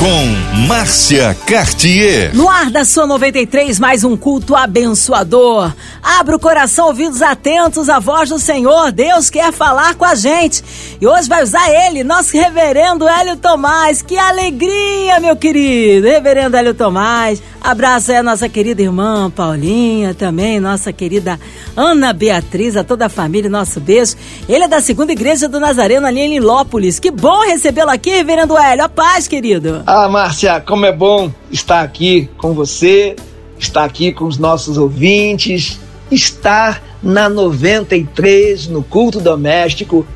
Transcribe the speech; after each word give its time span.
Com 0.00 0.66
Márcia 0.66 1.36
Cartier. 1.46 2.34
No 2.34 2.48
ar 2.48 2.70
da 2.70 2.86
sua 2.86 3.06
93, 3.06 3.78
mais 3.78 4.02
um 4.02 4.16
culto 4.16 4.56
abençoador. 4.56 5.70
Abra 6.02 6.36
o 6.36 6.40
coração, 6.40 6.86
ouvidos 6.86 7.20
atentos 7.20 7.90
à 7.90 7.98
voz 7.98 8.30
do 8.30 8.38
Senhor. 8.38 8.92
Deus 8.92 9.28
quer 9.28 9.52
falar 9.52 9.94
com 9.96 10.06
a 10.06 10.14
gente. 10.14 10.64
E 10.98 11.06
hoje 11.06 11.28
vai 11.28 11.42
usar 11.42 11.68
ele, 11.68 12.02
nosso 12.02 12.32
reverendo 12.32 13.06
Hélio 13.06 13.36
Tomás. 13.36 14.00
Que 14.00 14.16
alegria, 14.16 15.20
meu 15.20 15.36
querido. 15.36 16.06
Reverendo 16.06 16.56
Hélio 16.56 16.72
Tomás. 16.72 17.42
Abraço 17.62 18.10
aí 18.10 18.16
a 18.16 18.22
nossa 18.22 18.48
querida 18.48 18.80
irmã 18.80 19.30
Paulinha, 19.30 20.14
também 20.14 20.58
nossa 20.58 20.94
querida 20.94 21.38
Ana 21.76 22.10
Beatriz, 22.10 22.74
a 22.74 22.82
toda 22.82 23.04
a 23.04 23.08
família, 23.10 23.50
nosso 23.50 23.78
beijo. 23.80 24.16
Ele 24.48 24.64
é 24.64 24.68
da 24.68 24.80
segunda 24.80 25.12
igreja 25.12 25.46
do 25.46 25.60
Nazareno 25.60 26.06
ali 26.06 26.20
em 26.20 26.30
Lilópolis. 26.30 26.98
Que 26.98 27.10
bom 27.10 27.42
recebê-lo 27.46 27.90
aqui, 27.90 28.08
reverendo 28.10 28.56
Hélio. 28.56 28.84
A 28.84 28.88
paz, 28.88 29.28
querido. 29.28 29.82
Ah, 29.92 30.08
Márcia, 30.08 30.60
como 30.60 30.86
é 30.86 30.92
bom 30.92 31.32
estar 31.50 31.82
aqui 31.82 32.30
com 32.38 32.54
você, 32.54 33.16
estar 33.58 33.82
aqui 33.82 34.12
com 34.12 34.24
os 34.24 34.38
nossos 34.38 34.78
ouvintes, 34.78 35.80
estar 36.12 36.80
na 37.02 37.28
93, 37.28 38.68
no 38.68 38.84
culto 38.84 39.18
doméstico, 39.18 40.06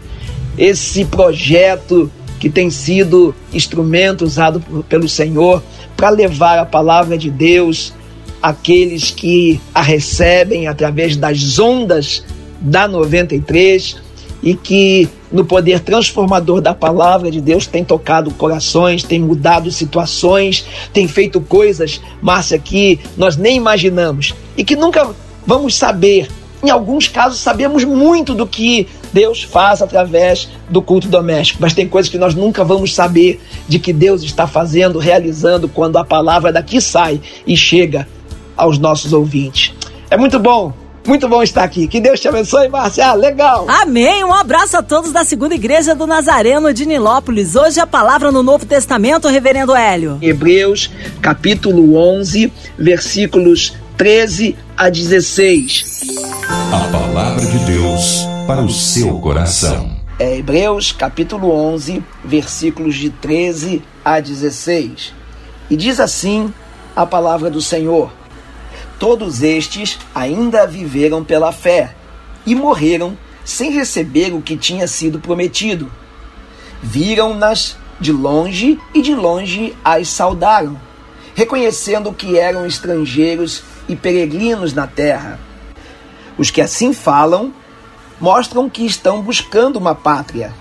esse 0.56 1.04
projeto 1.04 2.08
que 2.38 2.48
tem 2.48 2.70
sido 2.70 3.34
instrumento 3.52 4.24
usado 4.24 4.60
pelo 4.88 5.08
Senhor 5.08 5.60
para 5.96 6.08
levar 6.08 6.56
a 6.60 6.64
palavra 6.64 7.18
de 7.18 7.28
Deus 7.28 7.92
àqueles 8.40 9.10
que 9.10 9.60
a 9.74 9.82
recebem 9.82 10.68
através 10.68 11.16
das 11.16 11.58
ondas 11.58 12.22
da 12.60 12.86
93 12.86 14.03
e 14.42 14.54
que 14.54 15.08
no 15.32 15.44
poder 15.44 15.80
transformador 15.80 16.60
da 16.60 16.72
palavra 16.72 17.30
de 17.30 17.40
Deus 17.40 17.66
tem 17.66 17.84
tocado 17.84 18.30
corações, 18.32 19.02
tem 19.02 19.18
mudado 19.18 19.70
situações, 19.70 20.64
tem 20.92 21.08
feito 21.08 21.40
coisas, 21.40 22.00
Márcia, 22.22 22.58
que 22.58 23.00
nós 23.16 23.36
nem 23.36 23.56
imaginamos 23.56 24.34
e 24.56 24.64
que 24.64 24.76
nunca 24.76 25.10
vamos 25.46 25.74
saber. 25.74 26.28
Em 26.62 26.70
alguns 26.70 27.08
casos, 27.08 27.40
sabemos 27.40 27.84
muito 27.84 28.34
do 28.34 28.46
que 28.46 28.86
Deus 29.12 29.42
faz 29.42 29.82
através 29.82 30.48
do 30.70 30.80
culto 30.80 31.08
doméstico, 31.08 31.58
mas 31.60 31.74
tem 31.74 31.86
coisas 31.86 32.10
que 32.10 32.16
nós 32.16 32.34
nunca 32.34 32.64
vamos 32.64 32.94
saber 32.94 33.40
de 33.68 33.78
que 33.78 33.92
Deus 33.92 34.22
está 34.22 34.46
fazendo, 34.46 34.98
realizando 34.98 35.68
quando 35.68 35.98
a 35.98 36.04
palavra 36.04 36.52
daqui 36.52 36.80
sai 36.80 37.20
e 37.46 37.56
chega 37.56 38.08
aos 38.56 38.78
nossos 38.78 39.12
ouvintes. 39.12 39.74
É 40.10 40.16
muito 40.16 40.38
bom 40.38 40.83
muito 41.06 41.28
bom 41.28 41.42
estar 41.42 41.64
aqui. 41.64 41.86
Que 41.86 42.00
Deus 42.00 42.18
te 42.18 42.28
abençoe, 42.28 42.68
Márcia. 42.68 43.12
Legal. 43.14 43.66
Amém. 43.68 44.24
Um 44.24 44.32
abraço 44.32 44.76
a 44.76 44.82
todos 44.82 45.12
da 45.12 45.24
Segunda 45.24 45.54
Igreja 45.54 45.94
do 45.94 46.06
Nazareno 46.06 46.72
de 46.72 46.86
Nilópolis. 46.86 47.54
Hoje 47.54 47.80
a 47.80 47.86
palavra 47.86 48.32
no 48.32 48.42
Novo 48.42 48.64
Testamento, 48.64 49.28
Reverendo 49.28 49.74
Hélio. 49.74 50.18
Hebreus, 50.22 50.90
capítulo 51.20 51.96
11, 51.96 52.52
versículos 52.78 53.74
13 53.96 54.56
a 54.76 54.88
16. 54.88 56.02
A 56.72 56.88
palavra 56.90 57.44
de 57.44 57.58
Deus 57.58 58.26
para 58.46 58.62
o 58.62 58.70
seu 58.70 59.18
coração. 59.20 59.94
É 60.18 60.38
Hebreus, 60.38 60.92
capítulo 60.92 61.50
11, 61.50 62.02
versículos 62.24 62.94
de 62.94 63.10
13 63.10 63.82
a 64.04 64.20
16. 64.20 65.12
E 65.68 65.76
diz 65.76 66.00
assim 66.00 66.52
a 66.94 67.04
palavra 67.04 67.50
do 67.50 67.60
Senhor 67.60 68.12
Todos 68.98 69.42
estes 69.42 69.98
ainda 70.14 70.66
viveram 70.66 71.24
pela 71.24 71.52
fé 71.52 71.94
e 72.46 72.54
morreram 72.54 73.16
sem 73.44 73.70
receber 73.70 74.32
o 74.32 74.40
que 74.40 74.56
tinha 74.56 74.86
sido 74.86 75.18
prometido. 75.18 75.90
Viram-nas 76.82 77.76
de 78.00 78.12
longe 78.12 78.78
e 78.94 79.02
de 79.02 79.14
longe 79.14 79.74
as 79.84 80.08
saudaram, 80.08 80.80
reconhecendo 81.34 82.12
que 82.12 82.38
eram 82.38 82.66
estrangeiros 82.66 83.62
e 83.88 83.96
peregrinos 83.96 84.72
na 84.72 84.86
terra. 84.86 85.38
Os 86.36 86.50
que 86.50 86.60
assim 86.60 86.92
falam 86.92 87.52
mostram 88.20 88.70
que 88.70 88.84
estão 88.86 89.20
buscando 89.20 89.76
uma 89.76 89.94
pátria. 89.94 90.52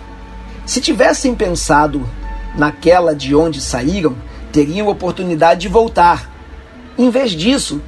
Se 0.65 0.81
tivessem 0.81 1.35
pensado 1.35 2.07
naquela 2.55 3.15
de 3.15 3.35
onde 3.35 3.59
saíram, 3.61 4.15
teriam 4.51 4.87
oportunidade 4.87 5.61
de 5.61 5.67
voltar. 5.67 6.29
Em 6.97 7.09
vez 7.09 7.31
disso, 7.31 7.81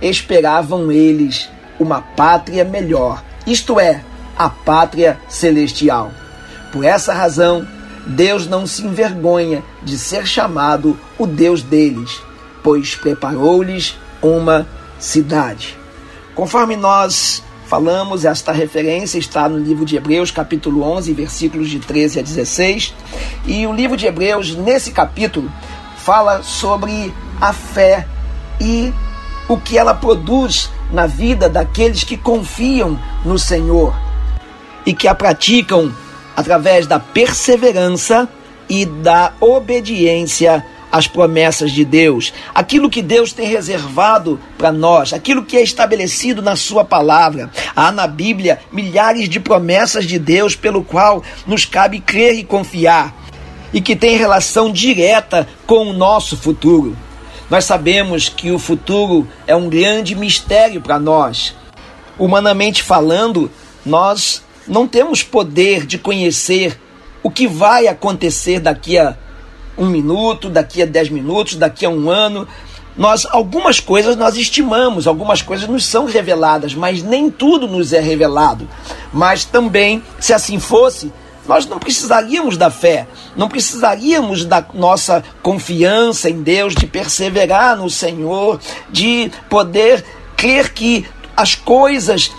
esperavam 0.00 0.90
eles 0.90 1.48
uma 1.78 2.00
pátria 2.00 2.64
melhor, 2.64 3.22
isto 3.46 3.78
é, 3.78 4.02
a 4.36 4.48
pátria 4.48 5.18
celestial. 5.28 6.10
Por 6.72 6.84
essa 6.84 7.12
razão, 7.12 7.66
Deus 8.06 8.46
não 8.46 8.66
se 8.66 8.84
envergonha 8.84 9.62
de 9.82 9.98
ser 9.98 10.26
chamado 10.26 10.98
o 11.18 11.26
Deus 11.26 11.62
deles, 11.62 12.20
pois 12.62 12.94
preparou-lhes 12.94 13.96
uma 14.22 14.66
cidade. 14.98 15.76
Conforme 16.34 16.76
nós 16.76 17.42
falamos, 17.66 18.24
esta 18.24 18.52
referência 18.52 19.18
está 19.18 19.48
no 19.48 19.58
livro 19.58 19.84
de 19.84 19.96
Hebreus, 19.96 20.30
capítulo 20.30 20.82
11, 20.82 21.12
versículos 21.12 21.68
de 21.68 21.80
13 21.80 22.20
a 22.20 22.22
16. 22.22 22.94
E 23.46 23.66
o 23.66 23.72
livro 23.72 23.96
de 23.96 24.06
Hebreus, 24.06 24.54
nesse 24.54 24.92
capítulo, 24.92 25.50
fala 25.96 26.42
sobre 26.42 27.12
a 27.40 27.52
fé 27.52 28.06
e 28.60 28.92
o 29.48 29.56
que 29.56 29.78
ela 29.78 29.94
produz 29.94 30.70
na 30.90 31.06
vida 31.06 31.48
daqueles 31.48 32.04
que 32.04 32.16
confiam 32.16 32.98
no 33.24 33.38
Senhor 33.38 33.94
e 34.84 34.92
que 34.92 35.08
a 35.08 35.14
praticam 35.14 35.92
através 36.36 36.86
da 36.86 36.98
perseverança 36.98 38.28
e 38.68 38.84
da 38.84 39.32
obediência 39.40 40.64
às 40.90 41.06
promessas 41.06 41.72
de 41.72 41.84
Deus, 41.84 42.32
aquilo 42.54 42.88
que 42.88 43.02
Deus 43.02 43.32
tem 43.32 43.48
reservado 43.48 44.40
para 44.56 44.70
nós, 44.70 45.12
aquilo 45.12 45.44
que 45.44 45.56
é 45.56 45.62
estabelecido 45.62 46.40
na 46.40 46.56
Sua 46.56 46.84
palavra. 46.84 47.50
Há 47.74 47.90
na 47.90 48.06
Bíblia 48.06 48.60
milhares 48.72 49.28
de 49.28 49.40
promessas 49.40 50.06
de 50.06 50.18
Deus 50.18 50.54
pelo 50.54 50.82
qual 50.82 51.22
nos 51.46 51.64
cabe 51.64 52.00
crer 52.00 52.34
e 52.34 52.44
confiar 52.44 53.14
e 53.72 53.80
que 53.80 53.96
tem 53.96 54.16
relação 54.16 54.72
direta 54.72 55.46
com 55.66 55.88
o 55.88 55.92
nosso 55.92 56.36
futuro. 56.36 56.96
Nós 57.48 57.64
sabemos 57.64 58.28
que 58.28 58.50
o 58.50 58.58
futuro 58.58 59.26
é 59.46 59.54
um 59.54 59.68
grande 59.68 60.14
mistério 60.14 60.80
para 60.80 60.98
nós. 60.98 61.54
Humanamente 62.18 62.82
falando, 62.82 63.50
nós 63.84 64.42
não 64.66 64.88
temos 64.88 65.22
poder 65.22 65.86
de 65.86 65.96
conhecer 65.96 66.80
o 67.22 67.30
que 67.30 67.46
vai 67.46 67.86
acontecer 67.86 68.58
daqui 68.58 68.98
a 68.98 69.16
um 69.78 69.86
minuto, 69.86 70.48
daqui 70.48 70.82
a 70.82 70.86
dez 70.86 71.08
minutos, 71.08 71.54
daqui 71.54 71.86
a 71.86 71.90
um 71.90 72.10
ano. 72.10 72.48
Nós 72.96 73.26
algumas 73.30 73.78
coisas 73.78 74.16
nós 74.16 74.36
estimamos, 74.36 75.06
algumas 75.06 75.42
coisas 75.42 75.68
nos 75.68 75.84
são 75.84 76.06
reveladas, 76.06 76.74
mas 76.74 77.02
nem 77.02 77.30
tudo 77.30 77.68
nos 77.68 77.92
é 77.92 78.00
revelado. 78.00 78.68
Mas 79.12 79.44
também, 79.44 80.02
se 80.18 80.32
assim 80.32 80.58
fosse, 80.58 81.12
nós 81.46 81.66
não 81.66 81.78
precisaríamos 81.78 82.56
da 82.56 82.70
fé, 82.70 83.06
não 83.36 83.48
precisaríamos 83.48 84.44
da 84.44 84.64
nossa 84.74 85.22
confiança 85.42 86.28
em 86.28 86.42
Deus, 86.42 86.74
de 86.74 86.86
perseverar 86.86 87.76
no 87.76 87.88
Senhor, 87.90 88.60
de 88.90 89.30
poder 89.48 90.04
crer 90.36 90.72
que 90.72 91.06
as 91.36 91.54
coisas 91.54 92.30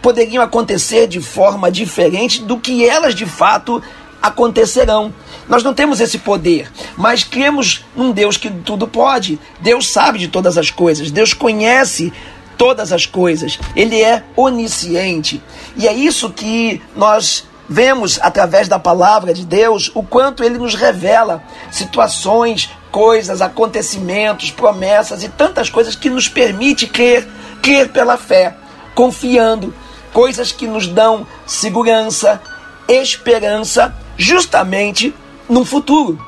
poderiam 0.00 0.42
acontecer 0.42 1.06
de 1.06 1.20
forma 1.20 1.70
diferente 1.70 2.42
do 2.42 2.58
que 2.58 2.86
elas 2.86 3.14
de 3.14 3.24
fato 3.24 3.82
acontecerão. 4.20 5.12
Nós 5.48 5.62
não 5.62 5.74
temos 5.74 6.00
esse 6.00 6.18
poder, 6.18 6.70
mas 6.96 7.24
cremos 7.24 7.84
num 7.96 8.12
Deus 8.12 8.36
que 8.36 8.50
tudo 8.50 8.86
pode. 8.86 9.38
Deus 9.60 9.88
sabe 9.88 10.18
de 10.18 10.28
todas 10.28 10.56
as 10.56 10.70
coisas, 10.70 11.10
Deus 11.10 11.34
conhece 11.34 12.12
todas 12.56 12.92
as 12.92 13.06
coisas, 13.06 13.58
Ele 13.74 14.00
é 14.00 14.22
onisciente. 14.36 15.42
E 15.76 15.88
é 15.88 15.92
isso 15.92 16.30
que 16.30 16.80
nós 16.94 17.44
vemos 17.72 18.18
através 18.20 18.68
da 18.68 18.78
palavra 18.78 19.32
de 19.32 19.46
Deus 19.46 19.90
o 19.94 20.02
quanto 20.02 20.44
ele 20.44 20.58
nos 20.58 20.74
revela 20.74 21.42
situações, 21.70 22.70
coisas, 22.90 23.40
acontecimentos, 23.40 24.50
promessas 24.50 25.24
e 25.24 25.28
tantas 25.30 25.70
coisas 25.70 25.96
que 25.96 26.10
nos 26.10 26.28
permite 26.28 26.86
crer, 26.86 27.26
crer 27.62 27.88
pela 27.88 28.18
fé, 28.18 28.54
confiando, 28.94 29.74
coisas 30.12 30.52
que 30.52 30.66
nos 30.66 30.86
dão 30.86 31.26
segurança, 31.46 32.42
esperança, 32.86 33.96
justamente 34.18 35.14
no 35.48 35.64
futuro. 35.64 36.22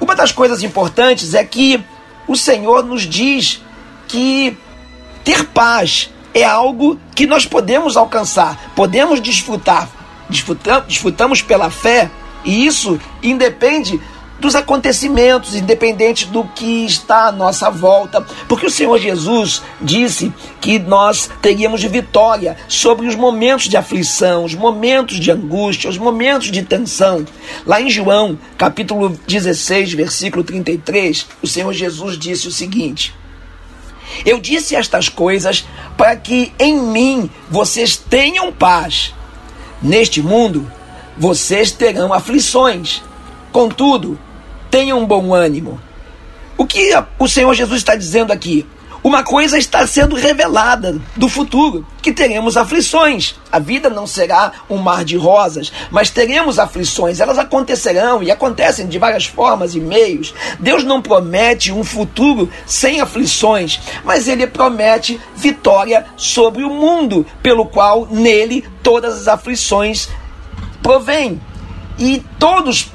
Uma 0.00 0.16
das 0.16 0.32
coisas 0.32 0.64
importantes 0.64 1.32
é 1.32 1.44
que 1.44 1.82
o 2.26 2.34
Senhor 2.34 2.84
nos 2.84 3.02
diz 3.02 3.62
que 4.08 4.58
ter 5.22 5.44
paz 5.44 6.10
é 6.34 6.42
algo 6.42 6.98
que 7.14 7.24
nós 7.24 7.46
podemos 7.46 7.96
alcançar, 7.96 8.72
podemos 8.74 9.20
desfrutar, 9.20 9.88
desfrutamos, 10.28 11.42
pela 11.42 11.70
fé, 11.70 12.10
e 12.44 12.66
isso 12.66 12.98
independe 13.22 14.00
dos 14.38 14.54
acontecimentos, 14.54 15.54
independente 15.54 16.26
do 16.26 16.44
que 16.44 16.84
está 16.84 17.28
à 17.28 17.32
nossa 17.32 17.70
volta, 17.70 18.20
porque 18.48 18.66
o 18.66 18.70
Senhor 18.70 18.98
Jesus 18.98 19.62
disse 19.80 20.32
que 20.60 20.78
nós 20.78 21.30
teríamos 21.40 21.82
vitória 21.82 22.56
sobre 22.68 23.06
os 23.06 23.14
momentos 23.14 23.68
de 23.68 23.76
aflição, 23.76 24.44
os 24.44 24.54
momentos 24.54 25.18
de 25.18 25.30
angústia, 25.30 25.88
os 25.88 25.98
momentos 25.98 26.50
de 26.50 26.62
tensão. 26.62 27.24
Lá 27.64 27.80
em 27.80 27.88
João, 27.88 28.38
capítulo 28.58 29.18
16, 29.26 29.94
versículo 29.94 30.44
33, 30.44 31.26
o 31.42 31.46
Senhor 31.46 31.72
Jesus 31.72 32.18
disse 32.18 32.46
o 32.46 32.52
seguinte: 32.52 33.14
Eu 34.24 34.38
disse 34.38 34.76
estas 34.76 35.08
coisas 35.08 35.66
para 35.96 36.14
que 36.14 36.52
em 36.58 36.78
mim 36.78 37.30
vocês 37.50 37.96
tenham 37.96 38.52
paz. 38.52 39.14
Neste 39.86 40.20
mundo 40.20 40.68
vocês 41.16 41.70
terão 41.70 42.12
aflições. 42.12 43.04
Contudo, 43.52 44.18
tenham 44.68 45.06
bom 45.06 45.32
ânimo. 45.32 45.80
O 46.58 46.66
que 46.66 46.90
o 47.20 47.28
Senhor 47.28 47.54
Jesus 47.54 47.78
está 47.78 47.94
dizendo 47.94 48.32
aqui? 48.32 48.66
Uma 49.06 49.22
coisa 49.22 49.56
está 49.56 49.86
sendo 49.86 50.16
revelada 50.16 51.00
do 51.14 51.28
futuro, 51.28 51.86
que 52.02 52.12
teremos 52.12 52.56
aflições. 52.56 53.36
A 53.52 53.60
vida 53.60 53.88
não 53.88 54.04
será 54.04 54.50
um 54.68 54.78
mar 54.78 55.04
de 55.04 55.16
rosas, 55.16 55.72
mas 55.92 56.10
teremos 56.10 56.58
aflições. 56.58 57.20
Elas 57.20 57.38
acontecerão 57.38 58.20
e 58.20 58.32
acontecem 58.32 58.88
de 58.88 58.98
várias 58.98 59.24
formas 59.24 59.76
e 59.76 59.80
meios. 59.80 60.34
Deus 60.58 60.82
não 60.82 61.00
promete 61.00 61.70
um 61.70 61.84
futuro 61.84 62.50
sem 62.66 63.00
aflições, 63.00 63.78
mas 64.04 64.26
ele 64.26 64.44
promete 64.44 65.20
vitória 65.36 66.04
sobre 66.16 66.64
o 66.64 66.70
mundo, 66.70 67.24
pelo 67.40 67.64
qual 67.64 68.08
nele 68.10 68.64
todas 68.82 69.14
as 69.20 69.28
aflições 69.28 70.08
provém. 70.82 71.40
E 71.96 72.24
todos 72.40 72.90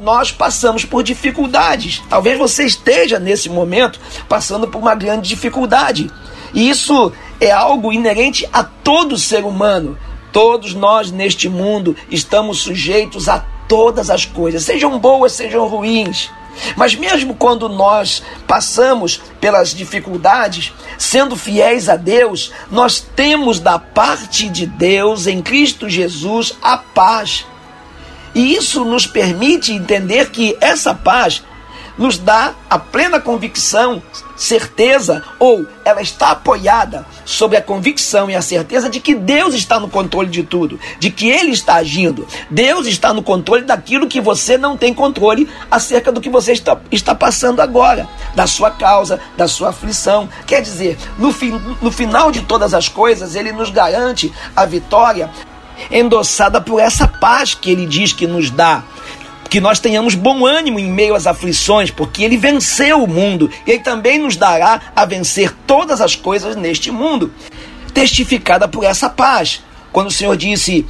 nós 0.00 0.30
passamos 0.30 0.84
por 0.84 1.02
dificuldades. 1.02 2.02
Talvez 2.08 2.38
você 2.38 2.64
esteja 2.64 3.18
nesse 3.18 3.48
momento 3.48 4.00
passando 4.28 4.68
por 4.68 4.78
uma 4.78 4.94
grande 4.94 5.28
dificuldade. 5.28 6.10
E 6.54 6.68
isso 6.70 7.12
é 7.40 7.50
algo 7.50 7.92
inerente 7.92 8.48
a 8.52 8.62
todo 8.62 9.18
ser 9.18 9.44
humano. 9.44 9.98
Todos 10.32 10.74
nós 10.74 11.10
neste 11.10 11.48
mundo 11.48 11.96
estamos 12.10 12.58
sujeitos 12.58 13.28
a 13.28 13.44
todas 13.68 14.10
as 14.10 14.24
coisas, 14.24 14.62
sejam 14.62 14.98
boas, 14.98 15.32
sejam 15.32 15.66
ruins. 15.66 16.30
Mas 16.74 16.94
mesmo 16.94 17.34
quando 17.34 17.68
nós 17.68 18.22
passamos 18.46 19.20
pelas 19.40 19.74
dificuldades, 19.74 20.72
sendo 20.96 21.36
fiéis 21.36 21.88
a 21.88 21.96
Deus, 21.96 22.52
nós 22.70 23.00
temos 23.00 23.60
da 23.60 23.78
parte 23.78 24.48
de 24.48 24.66
Deus 24.66 25.26
em 25.26 25.42
Cristo 25.42 25.88
Jesus 25.88 26.56
a 26.62 26.78
paz. 26.78 27.44
E 28.36 28.54
isso 28.54 28.84
nos 28.84 29.06
permite 29.06 29.72
entender 29.72 30.28
que 30.28 30.54
essa 30.60 30.94
paz 30.94 31.42
nos 31.96 32.18
dá 32.18 32.52
a 32.68 32.78
plena 32.78 33.18
convicção, 33.18 34.02
certeza, 34.36 35.24
ou 35.38 35.66
ela 35.82 36.02
está 36.02 36.32
apoiada 36.32 37.06
sobre 37.24 37.56
a 37.56 37.62
convicção 37.62 38.28
e 38.28 38.36
a 38.36 38.42
certeza 38.42 38.90
de 38.90 39.00
que 39.00 39.14
Deus 39.14 39.54
está 39.54 39.80
no 39.80 39.88
controle 39.88 40.28
de 40.28 40.42
tudo, 40.42 40.78
de 40.98 41.10
que 41.10 41.30
Ele 41.30 41.52
está 41.52 41.76
agindo. 41.76 42.28
Deus 42.50 42.86
está 42.86 43.14
no 43.14 43.22
controle 43.22 43.64
daquilo 43.64 44.06
que 44.06 44.20
você 44.20 44.58
não 44.58 44.76
tem 44.76 44.92
controle 44.92 45.48
acerca 45.70 46.12
do 46.12 46.20
que 46.20 46.28
você 46.28 46.52
está, 46.52 46.78
está 46.92 47.14
passando 47.14 47.60
agora, 47.60 48.06
da 48.34 48.46
sua 48.46 48.70
causa, 48.70 49.18
da 49.34 49.48
sua 49.48 49.70
aflição. 49.70 50.28
Quer 50.46 50.60
dizer, 50.60 50.98
no, 51.18 51.32
fi, 51.32 51.50
no 51.80 51.90
final 51.90 52.30
de 52.30 52.42
todas 52.42 52.74
as 52.74 52.86
coisas, 52.86 53.34
Ele 53.34 53.50
nos 53.50 53.70
garante 53.70 54.30
a 54.54 54.66
vitória 54.66 55.30
endossada 55.90 56.60
por 56.60 56.80
essa 56.80 57.06
paz 57.06 57.54
que 57.54 57.70
Ele 57.70 57.86
diz 57.86 58.12
que 58.12 58.26
nos 58.26 58.50
dá 58.50 58.82
que 59.48 59.60
nós 59.60 59.78
tenhamos 59.78 60.14
bom 60.14 60.44
ânimo 60.44 60.78
em 60.78 60.90
meio 60.90 61.14
às 61.14 61.26
aflições, 61.26 61.90
porque 61.90 62.22
ele 62.22 62.36
venceu 62.36 63.02
o 63.02 63.08
mundo 63.08 63.50
e 63.66 63.70
ele 63.70 63.82
também 63.82 64.18
nos 64.18 64.36
dará 64.36 64.80
a 64.94 65.04
vencer 65.04 65.54
todas 65.66 66.00
as 66.00 66.14
coisas 66.14 66.56
neste 66.56 66.90
mundo, 66.90 67.32
testificada 67.94 68.68
por 68.68 68.84
essa 68.84 69.08
paz. 69.08 69.62
Quando 69.92 70.08
o 70.08 70.12
Senhor 70.12 70.36
disse: 70.36 70.86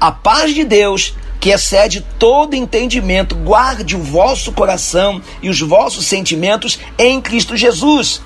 A 0.00 0.10
paz 0.10 0.54
de 0.54 0.64
Deus, 0.64 1.14
que 1.40 1.50
excede 1.50 2.06
todo 2.18 2.54
entendimento, 2.54 3.34
guarde 3.34 3.96
o 3.96 4.02
vosso 4.02 4.52
coração 4.52 5.20
e 5.42 5.48
os 5.48 5.60
vossos 5.60 6.06
sentimentos 6.06 6.78
em 6.98 7.20
Cristo 7.20 7.56
Jesus. 7.56 8.20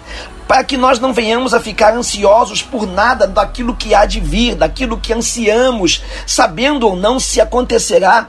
Para 0.47 0.63
que 0.63 0.77
nós 0.77 0.99
não 0.99 1.15
venhamos 1.15 1.55
a 1.55 1.61
ficar 1.61 1.95
ansiosos 1.95 2.61
por 2.61 2.87
nada 2.87 3.27
daquilo 3.27 3.75
que 3.75 3.95
há 3.95 4.05
de 4.05 4.21
vir, 4.21 4.55
daquilo 4.55 4.99
que 4.99 5.13
ansiamos, 5.13 6.03
sabendo 6.27 6.87
ou 6.87 6.97
não 6.97 7.19
se 7.19 7.41
acontecerá 7.41 8.29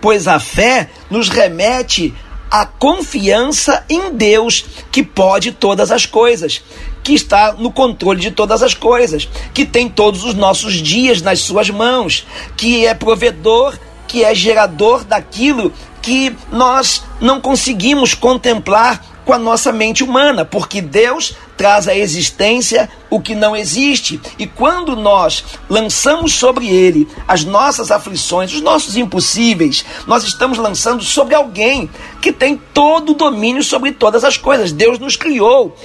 pois 0.00 0.28
a 0.28 0.38
fé 0.38 0.90
nos 1.10 1.28
remete 1.28 2.14
à 2.50 2.64
confiança 2.64 3.84
em 3.88 4.12
Deus, 4.14 4.64
que 4.90 5.02
pode 5.02 5.52
todas 5.52 5.90
as 5.90 6.06
coisas, 6.06 6.62
que 7.02 7.12
está 7.12 7.52
no 7.52 7.70
controle 7.70 8.20
de 8.20 8.30
todas 8.30 8.62
as 8.62 8.72
coisas, 8.72 9.28
que 9.52 9.66
tem 9.66 9.88
todos 9.88 10.24
os 10.24 10.34
nossos 10.34 10.74
dias 10.74 11.20
nas 11.20 11.40
suas 11.40 11.68
mãos, 11.68 12.26
que 12.56 12.86
é 12.86 12.94
provedor, 12.94 13.78
que 14.08 14.24
é 14.24 14.34
gerador 14.34 15.04
daquilo 15.04 15.72
que 16.02 16.34
nós 16.50 17.04
não 17.20 17.40
conseguimos 17.40 18.14
contemplar 18.14 19.04
com 19.28 19.34
a 19.34 19.38
nossa 19.38 19.70
mente 19.70 20.02
humana, 20.02 20.42
porque 20.42 20.80
Deus 20.80 21.34
traz 21.54 21.86
à 21.86 21.94
existência 21.94 22.88
o 23.10 23.20
que 23.20 23.34
não 23.34 23.54
existe. 23.54 24.18
E 24.38 24.46
quando 24.46 24.96
nós 24.96 25.44
lançamos 25.68 26.32
sobre 26.32 26.66
ele 26.66 27.06
as 27.28 27.44
nossas 27.44 27.90
aflições, 27.90 28.54
os 28.54 28.62
nossos 28.62 28.96
impossíveis, 28.96 29.84
nós 30.06 30.24
estamos 30.24 30.56
lançando 30.56 31.04
sobre 31.04 31.34
alguém 31.34 31.90
que 32.22 32.32
tem 32.32 32.58
todo 32.72 33.12
o 33.12 33.14
domínio 33.14 33.62
sobre 33.62 33.92
todas 33.92 34.24
as 34.24 34.38
coisas. 34.38 34.72
Deus 34.72 34.98
nos 34.98 35.14
criou 35.14 35.76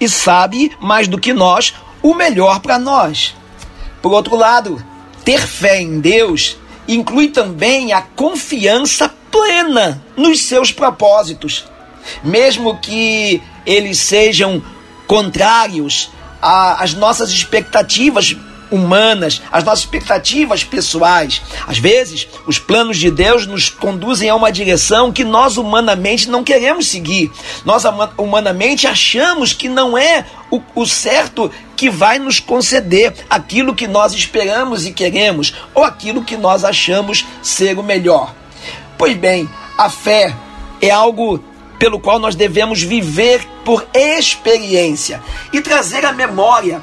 e 0.00 0.08
sabe 0.08 0.72
mais 0.80 1.06
do 1.06 1.18
que 1.18 1.34
nós 1.34 1.74
o 2.02 2.14
melhor 2.14 2.60
para 2.60 2.78
nós. 2.78 3.34
Por 4.00 4.12
outro 4.12 4.36
lado, 4.36 4.82
ter 5.22 5.46
fé 5.46 5.82
em 5.82 6.00
Deus 6.00 6.56
inclui 6.88 7.28
também 7.28 7.92
a 7.92 8.02
confiança 8.02 9.12
plena 9.30 10.02
nos 10.16 10.42
seus 10.42 10.70
propósitos. 10.70 11.64
Mesmo 12.22 12.78
que 12.78 13.42
eles 13.64 13.98
sejam 13.98 14.62
contrários 15.06 16.10
às 16.40 16.94
nossas 16.94 17.30
expectativas 17.30 18.36
humanas, 18.70 19.42
às 19.50 19.64
nossas 19.64 19.80
expectativas 19.80 20.64
pessoais. 20.64 21.42
Às 21.66 21.78
vezes, 21.78 22.28
os 22.46 22.58
planos 22.58 22.98
de 22.98 23.10
Deus 23.10 23.46
nos 23.46 23.68
conduzem 23.68 24.28
a 24.28 24.34
uma 24.34 24.50
direção 24.52 25.12
que 25.12 25.24
nós 25.24 25.56
humanamente 25.56 26.28
não 26.28 26.44
queremos 26.44 26.88
seguir. 26.88 27.30
Nós 27.64 27.84
humanamente 28.16 28.86
achamos 28.86 29.52
que 29.52 29.68
não 29.68 29.96
é 29.96 30.26
o, 30.50 30.60
o 30.74 30.86
certo 30.86 31.50
que 31.76 31.90
vai 31.90 32.18
nos 32.18 32.40
conceder 32.40 33.14
aquilo 33.28 33.74
que 33.74 33.86
nós 33.86 34.14
esperamos 34.14 34.86
e 34.86 34.92
queremos, 34.92 35.54
ou 35.74 35.84
aquilo 35.84 36.24
que 36.24 36.36
nós 36.36 36.64
achamos 36.64 37.26
ser 37.42 37.78
o 37.78 37.82
melhor. 37.82 38.34
Pois 38.96 39.16
bem, 39.16 39.48
a 39.76 39.90
fé 39.90 40.34
é 40.80 40.90
algo 40.90 41.42
pelo 41.78 42.00
qual 42.00 42.18
nós 42.18 42.34
devemos 42.34 42.82
viver 42.82 43.46
por 43.64 43.86
experiência 43.92 45.22
e 45.52 45.60
trazer 45.60 46.04
a 46.06 46.12
memória 46.12 46.82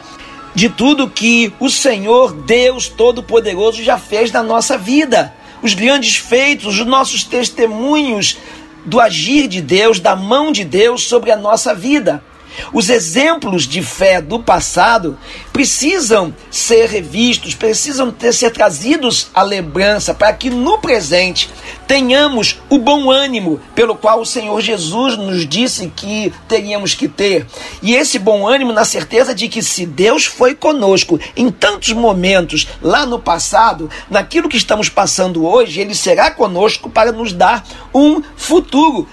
de 0.55 0.69
tudo 0.69 1.09
que 1.09 1.53
o 1.59 1.69
Senhor 1.69 2.33
Deus 2.33 2.87
Todo-Poderoso 2.87 3.83
já 3.83 3.97
fez 3.97 4.31
na 4.31 4.43
nossa 4.43 4.77
vida. 4.77 5.33
Os 5.61 5.73
grandes 5.73 6.15
feitos, 6.15 6.79
os 6.79 6.85
nossos 6.85 7.23
testemunhos 7.23 8.37
do 8.85 8.99
agir 8.99 9.47
de 9.47 9.61
Deus, 9.61 9.99
da 9.99 10.15
mão 10.15 10.51
de 10.51 10.63
Deus 10.63 11.03
sobre 11.03 11.31
a 11.31 11.37
nossa 11.37 11.73
vida. 11.73 12.23
Os 12.71 12.89
exemplos 12.89 13.67
de 13.67 13.81
fé 13.81 14.21
do 14.21 14.39
passado 14.39 15.17
precisam 15.51 16.33
ser 16.49 16.89
revistos, 16.89 17.55
precisam 17.55 18.11
ter, 18.11 18.33
ser 18.33 18.51
trazidos 18.51 19.29
à 19.33 19.43
lembrança 19.43 20.13
para 20.13 20.33
que 20.33 20.49
no 20.49 20.77
presente 20.79 21.49
tenhamos 21.87 22.59
o 22.69 22.77
bom 22.77 23.11
ânimo 23.11 23.59
pelo 23.75 23.95
qual 23.95 24.21
o 24.21 24.25
Senhor 24.25 24.59
Jesus 24.61 25.17
nos 25.17 25.47
disse 25.47 25.91
que 25.95 26.33
teríamos 26.47 26.95
que 26.95 27.07
ter. 27.07 27.45
E 27.81 27.93
esse 27.93 28.17
bom 28.17 28.47
ânimo 28.47 28.73
na 28.73 28.85
certeza 28.85 29.33
de 29.35 29.47
que 29.47 29.61
se 29.61 29.85
Deus 29.85 30.25
foi 30.25 30.55
conosco 30.55 31.19
em 31.35 31.49
tantos 31.49 31.93
momentos 31.93 32.67
lá 32.81 33.05
no 33.05 33.19
passado, 33.19 33.89
naquilo 34.09 34.49
que 34.49 34.57
estamos 34.57 34.89
passando 34.89 35.45
hoje, 35.45 35.79
Ele 35.79 35.95
será 35.95 36.31
conosco 36.31 36.89
para 36.89 37.11
nos 37.11 37.33
dar 37.33 37.65
um 37.93 38.21
futuro 38.35 39.07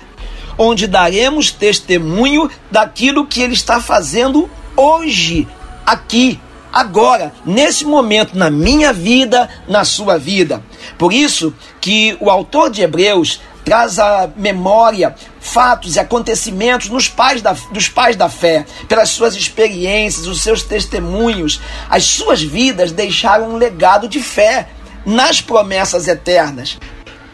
onde 0.62 0.86
daremos 0.86 1.50
testemunho 1.50 2.50
daquilo 2.70 3.26
que 3.26 3.40
ele 3.40 3.54
está 3.54 3.80
fazendo 3.80 4.50
hoje, 4.76 5.48
aqui, 5.86 6.38
agora, 6.70 7.32
nesse 7.46 7.86
momento, 7.86 8.36
na 8.36 8.50
minha 8.50 8.92
vida, 8.92 9.48
na 9.66 9.86
sua 9.86 10.18
vida. 10.18 10.62
Por 10.98 11.14
isso 11.14 11.54
que 11.80 12.14
o 12.20 12.28
autor 12.28 12.68
de 12.68 12.82
Hebreus 12.82 13.40
traz 13.64 13.98
à 13.98 14.28
memória 14.36 15.14
fatos 15.40 15.96
e 15.96 15.98
acontecimentos 15.98 16.90
nos 16.90 17.08
pais 17.08 17.40
da, 17.40 17.56
dos 17.72 17.88
pais 17.88 18.14
da 18.14 18.28
fé, 18.28 18.66
pelas 18.86 19.08
suas 19.08 19.34
experiências, 19.34 20.26
os 20.26 20.42
seus 20.42 20.62
testemunhos, 20.62 21.58
as 21.88 22.04
suas 22.04 22.42
vidas 22.42 22.92
deixaram 22.92 23.52
um 23.52 23.56
legado 23.56 24.06
de 24.06 24.20
fé 24.20 24.68
nas 25.06 25.40
promessas 25.40 26.06
eternas. 26.06 26.78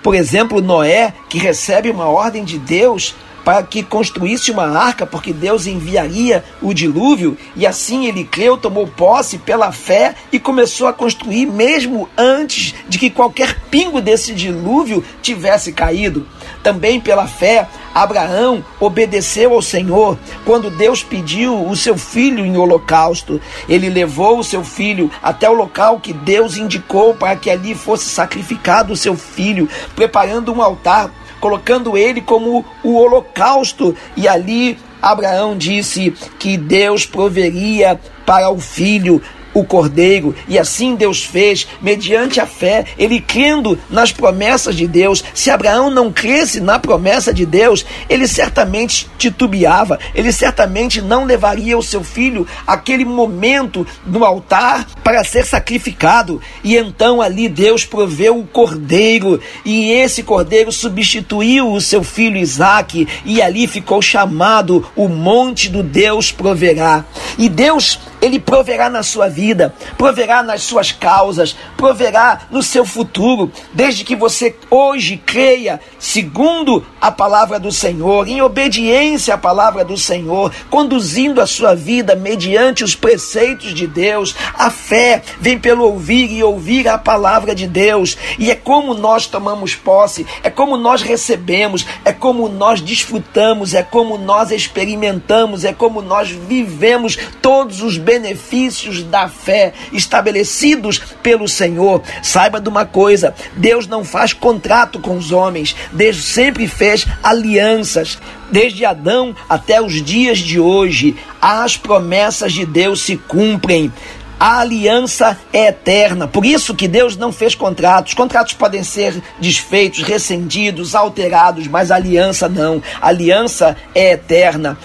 Por 0.06 0.14
exemplo, 0.14 0.60
Noé, 0.60 1.12
que 1.28 1.36
recebe 1.36 1.90
uma 1.90 2.06
ordem 2.06 2.44
de 2.44 2.60
Deus 2.60 3.12
para 3.44 3.60
que 3.64 3.82
construísse 3.82 4.52
uma 4.52 4.68
arca, 4.68 5.04
porque 5.04 5.32
Deus 5.32 5.66
enviaria 5.66 6.44
o 6.62 6.72
dilúvio, 6.72 7.36
e 7.56 7.66
assim 7.66 8.06
ele 8.06 8.22
creu, 8.22 8.56
tomou 8.56 8.86
posse 8.86 9.36
pela 9.36 9.72
fé 9.72 10.14
e 10.30 10.38
começou 10.38 10.86
a 10.86 10.92
construir, 10.92 11.46
mesmo 11.46 12.08
antes 12.16 12.72
de 12.88 13.00
que 13.00 13.10
qualquer 13.10 13.58
pingo 13.68 14.00
desse 14.00 14.32
dilúvio 14.32 15.02
tivesse 15.20 15.72
caído. 15.72 16.24
Também 16.66 16.98
pela 16.98 17.28
fé, 17.28 17.68
Abraão 17.94 18.64
obedeceu 18.80 19.52
ao 19.52 19.62
Senhor 19.62 20.18
quando 20.44 20.68
Deus 20.68 21.00
pediu 21.00 21.64
o 21.64 21.76
seu 21.76 21.96
filho 21.96 22.44
em 22.44 22.56
holocausto. 22.56 23.40
Ele 23.68 23.88
levou 23.88 24.40
o 24.40 24.42
seu 24.42 24.64
filho 24.64 25.08
até 25.22 25.48
o 25.48 25.52
local 25.52 26.00
que 26.00 26.12
Deus 26.12 26.56
indicou 26.56 27.14
para 27.14 27.36
que 27.36 27.50
ali 27.50 27.72
fosse 27.72 28.08
sacrificado 28.08 28.92
o 28.92 28.96
seu 28.96 29.16
filho, 29.16 29.68
preparando 29.94 30.52
um 30.52 30.60
altar 30.60 31.12
colocando 31.40 31.96
ele 31.96 32.20
como 32.20 32.64
o 32.82 32.96
holocausto. 32.96 33.94
E 34.16 34.26
ali 34.26 34.76
Abraão 35.00 35.56
disse 35.56 36.12
que 36.40 36.56
Deus 36.56 37.06
proveria 37.06 38.00
para 38.24 38.50
o 38.50 38.58
filho 38.58 39.22
o 39.56 39.64
cordeiro, 39.64 40.34
e 40.46 40.58
assim 40.58 40.94
Deus 40.94 41.24
fez, 41.24 41.66
mediante 41.80 42.38
a 42.38 42.46
fé, 42.46 42.84
ele 42.98 43.20
crendo 43.20 43.78
nas 43.88 44.12
promessas 44.12 44.76
de 44.76 44.86
Deus. 44.86 45.24
Se 45.32 45.50
Abraão 45.50 45.88
não 45.90 46.12
cresce 46.12 46.60
na 46.60 46.78
promessa 46.78 47.32
de 47.32 47.46
Deus, 47.46 47.84
ele 48.06 48.28
certamente 48.28 49.08
titubeava, 49.16 49.98
ele 50.14 50.30
certamente 50.30 51.00
não 51.00 51.24
levaria 51.24 51.78
o 51.78 51.82
seu 51.82 52.04
filho 52.04 52.46
aquele 52.66 53.06
momento 53.06 53.86
no 54.06 54.26
altar 54.26 54.86
para 55.02 55.24
ser 55.24 55.46
sacrificado. 55.46 56.38
E 56.62 56.76
então 56.76 57.22
ali 57.22 57.48
Deus 57.48 57.82
proveu 57.82 58.38
o 58.38 58.46
cordeiro, 58.46 59.40
e 59.64 59.90
esse 59.90 60.22
cordeiro 60.22 60.70
substituiu 60.70 61.72
o 61.72 61.80
seu 61.80 62.04
filho 62.04 62.36
Isaque, 62.36 63.08
e 63.24 63.40
ali 63.40 63.66
ficou 63.66 64.02
chamado 64.02 64.86
o 64.94 65.08
monte 65.08 65.70
do 65.70 65.82
Deus 65.82 66.30
proverá. 66.30 67.06
E 67.38 67.48
Deus 67.48 67.98
ele 68.20 68.38
proverá 68.38 68.88
na 68.88 69.02
sua 69.02 69.28
vida, 69.28 69.74
proverá 69.96 70.42
nas 70.42 70.62
suas 70.62 70.92
causas, 70.92 71.56
proverá 71.76 72.42
no 72.50 72.62
seu 72.62 72.84
futuro, 72.84 73.50
desde 73.72 74.04
que 74.04 74.16
você 74.16 74.54
hoje 74.70 75.16
creia 75.16 75.80
segundo 75.98 76.84
a 77.00 77.10
palavra 77.10 77.58
do 77.58 77.70
Senhor, 77.70 78.28
em 78.28 78.40
obediência 78.40 79.34
à 79.34 79.38
palavra 79.38 79.84
do 79.84 79.96
Senhor, 79.96 80.52
conduzindo 80.70 81.40
a 81.40 81.46
sua 81.46 81.74
vida 81.74 82.14
mediante 82.14 82.82
os 82.82 82.94
preceitos 82.94 83.74
de 83.74 83.86
Deus. 83.86 84.34
A 84.54 84.70
fé 84.70 85.22
vem 85.40 85.58
pelo 85.58 85.84
ouvir 85.84 86.30
e 86.30 86.42
ouvir 86.42 86.88
a 86.88 86.98
palavra 86.98 87.54
de 87.54 87.66
Deus, 87.66 88.16
e 88.38 88.50
é 88.50 88.54
como 88.54 88.94
nós 88.94 89.26
tomamos 89.26 89.74
posse, 89.74 90.26
é 90.42 90.50
como 90.50 90.76
nós 90.76 91.02
recebemos, 91.02 91.86
é 92.04 92.12
como 92.12 92.48
nós 92.48 92.80
desfrutamos, 92.80 93.74
é 93.74 93.82
como 93.82 94.18
nós 94.18 94.50
experimentamos, 94.50 95.64
é 95.64 95.72
como 95.72 96.00
nós 96.02 96.30
vivemos 96.30 97.18
todos 97.40 97.82
os 97.82 97.98
benefícios 98.06 99.02
da 99.02 99.28
fé 99.28 99.72
estabelecidos 99.92 101.00
pelo 101.24 101.48
Senhor. 101.48 102.00
Saiba 102.22 102.60
de 102.60 102.68
uma 102.68 102.86
coisa: 102.86 103.34
Deus 103.56 103.88
não 103.88 104.04
faz 104.04 104.32
contrato 104.32 105.00
com 105.00 105.16
os 105.16 105.32
homens, 105.32 105.74
Deus 105.90 106.24
sempre 106.24 106.68
fez 106.68 107.04
alianças. 107.22 108.18
Desde 108.48 108.84
Adão 108.84 109.34
até 109.48 109.82
os 109.82 110.00
dias 110.00 110.38
de 110.38 110.60
hoje, 110.60 111.16
as 111.42 111.76
promessas 111.76 112.52
de 112.52 112.64
Deus 112.64 113.00
se 113.00 113.16
cumprem. 113.16 113.92
A 114.38 114.60
aliança 114.60 115.36
é 115.50 115.68
eterna, 115.68 116.28
por 116.28 116.44
isso 116.44 116.74
que 116.74 116.86
Deus 116.86 117.16
não 117.16 117.32
fez 117.32 117.54
contratos. 117.54 118.14
Contratos 118.14 118.52
podem 118.52 118.84
ser 118.84 119.20
desfeitos, 119.40 120.02
rescindidos, 120.02 120.94
alterados, 120.94 121.66
mas 121.66 121.90
aliança 121.90 122.46
não. 122.48 122.80
A 123.00 123.08
aliança 123.08 123.76
é 123.94 124.12
eterna 124.12 124.78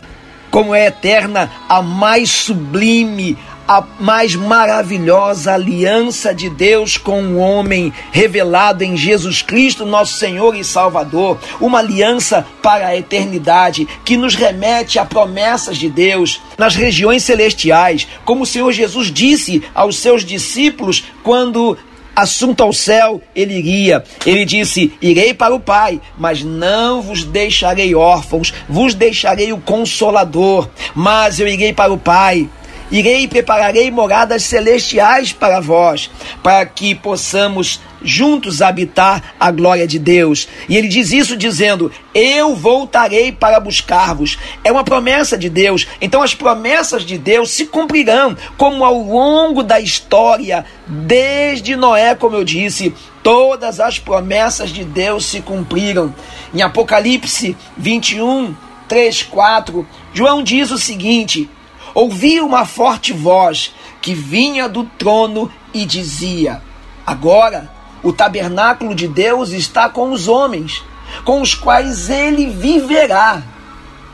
como 0.52 0.76
é 0.76 0.88
eterna 0.88 1.50
a 1.68 1.82
mais 1.82 2.30
sublime, 2.30 3.38
a 3.68 3.82
mais 4.00 4.36
maravilhosa 4.36 5.54
aliança 5.54 6.36
de 6.36 6.50
Deus 6.50 6.98
com 6.98 7.24
o 7.24 7.38
homem, 7.38 7.94
revelado 8.12 8.84
em 8.84 8.98
Jesus 8.98 9.42
Cristo, 9.42 9.86
nosso 9.86 10.18
Senhor 10.18 10.56
e 10.58 10.64
Salvador, 10.64 11.40
uma 11.60 11.80
aliança 11.80 12.46
para 12.62 12.88
a 12.88 12.98
eternidade 12.98 13.88
que 14.04 14.18
nos 14.18 14.36
remete 14.36 15.00
a 15.00 15.06
promessas 15.06 15.78
de 15.78 15.90
Deus 15.90 16.42
nas 16.58 16.76
regiões 16.76 17.24
celestiais, 17.24 18.06
como 18.26 18.44
o 18.44 18.46
Senhor 18.46 18.74
Jesus 18.74 19.10
disse 19.10 19.64
aos 19.74 19.98
seus 19.98 20.26
discípulos 20.26 21.06
quando 21.24 21.78
assunto 22.16 22.62
ao 22.62 22.74
céu, 22.74 23.22
ele 23.36 23.56
iria. 23.56 24.04
Ele 24.26 24.46
disse: 24.46 24.94
Irei 25.02 25.34
para 25.34 25.54
o 25.54 25.60
Pai, 25.60 26.00
mas 26.18 26.44
não 26.44 27.02
vos 27.02 27.24
deixarei 27.24 27.96
órfãos, 27.96 28.54
vos 28.68 28.94
deixarei 28.94 29.54
o 29.54 29.60
consolador, 29.60 30.70
mas 30.96 31.40
eu 31.40 31.48
irei 31.48 31.74
para 31.74 31.94
o 31.94 31.98
Pai. 31.98 32.50
Irei 32.92 33.22
e 33.22 33.28
prepararei 33.28 33.90
moradas 33.90 34.44
celestiais 34.44 35.32
para 35.32 35.62
vós, 35.62 36.12
para 36.44 36.66
que 36.66 36.94
possamos 36.94 37.80
juntos 38.04 38.62
habitar 38.62 39.34
a 39.40 39.52
glória 39.52 39.88
de 39.88 40.00
Deus. 40.00 40.48
E 40.68 40.78
ele 40.78 40.88
diz 40.88 41.12
isso 41.12 41.38
dizendo: 41.38 41.92
Eu 42.14 42.56
voltarei 42.56 43.32
para 43.32 43.60
buscar-vos. 43.60 44.38
É 44.64 44.72
uma 44.72 44.84
promessa 44.84 45.38
de 45.38 45.50
Deus. 45.50 45.88
Então 46.00 46.22
as 46.22 46.34
promessas 46.34 47.04
de 47.04 47.18
Deus 47.18 47.52
se 47.52 47.66
cumprirão, 47.66 48.36
como 48.58 48.84
ao 48.84 48.98
longo 48.98 49.64
da 49.64 49.80
história, 49.80 50.66
desde 50.88 51.76
Noé, 51.76 52.16
como 52.16 52.36
eu 52.36 52.44
disse, 52.44 52.94
todas 53.24 53.80
as 53.80 54.00
promessas 54.00 54.70
de 54.70 54.84
Deus 54.84 55.26
se 55.26 55.42
cumpriram. 55.42 56.14
Em 56.54 56.62
Apocalipse 56.62 57.56
21, 57.78 58.56
3, 58.88 59.24
4, 59.24 59.88
João 60.14 60.44
diz 60.44 60.72
o 60.72 60.78
seguinte: 60.78 61.50
ouvi 61.94 62.42
uma 62.42 62.66
forte 62.66 63.14
voz 63.14 63.74
que 64.02 64.14
vinha 64.14 64.68
do 64.68 64.84
trono 64.84 65.52
e 65.74 65.86
dizia: 65.86 66.62
Agora 67.06 67.70
o 68.04 68.12
tabernáculo 68.12 68.96
de 68.96 69.08
Deus 69.08 69.52
está 69.52 69.90
com 69.90 70.12
os 70.12 70.28
homens, 70.28 70.84
com 71.24 71.42
os 71.42 71.54
quais 71.54 72.10
ele 72.10 72.48
viverá. 72.48 73.44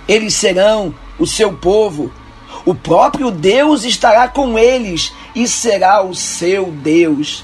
Eles 0.08 0.34
serão 0.34 0.94
o 1.20 1.26
seu 1.26 1.54
povo. 1.54 2.12
O 2.66 2.76
próprio 2.76 3.32
Deus 3.32 3.84
estará 3.84 4.28
com 4.28 4.58
eles 4.58 5.14
e 5.36 5.48
será 5.48 6.02
o 6.02 6.14
seu 6.14 6.66
Deus. 6.72 7.44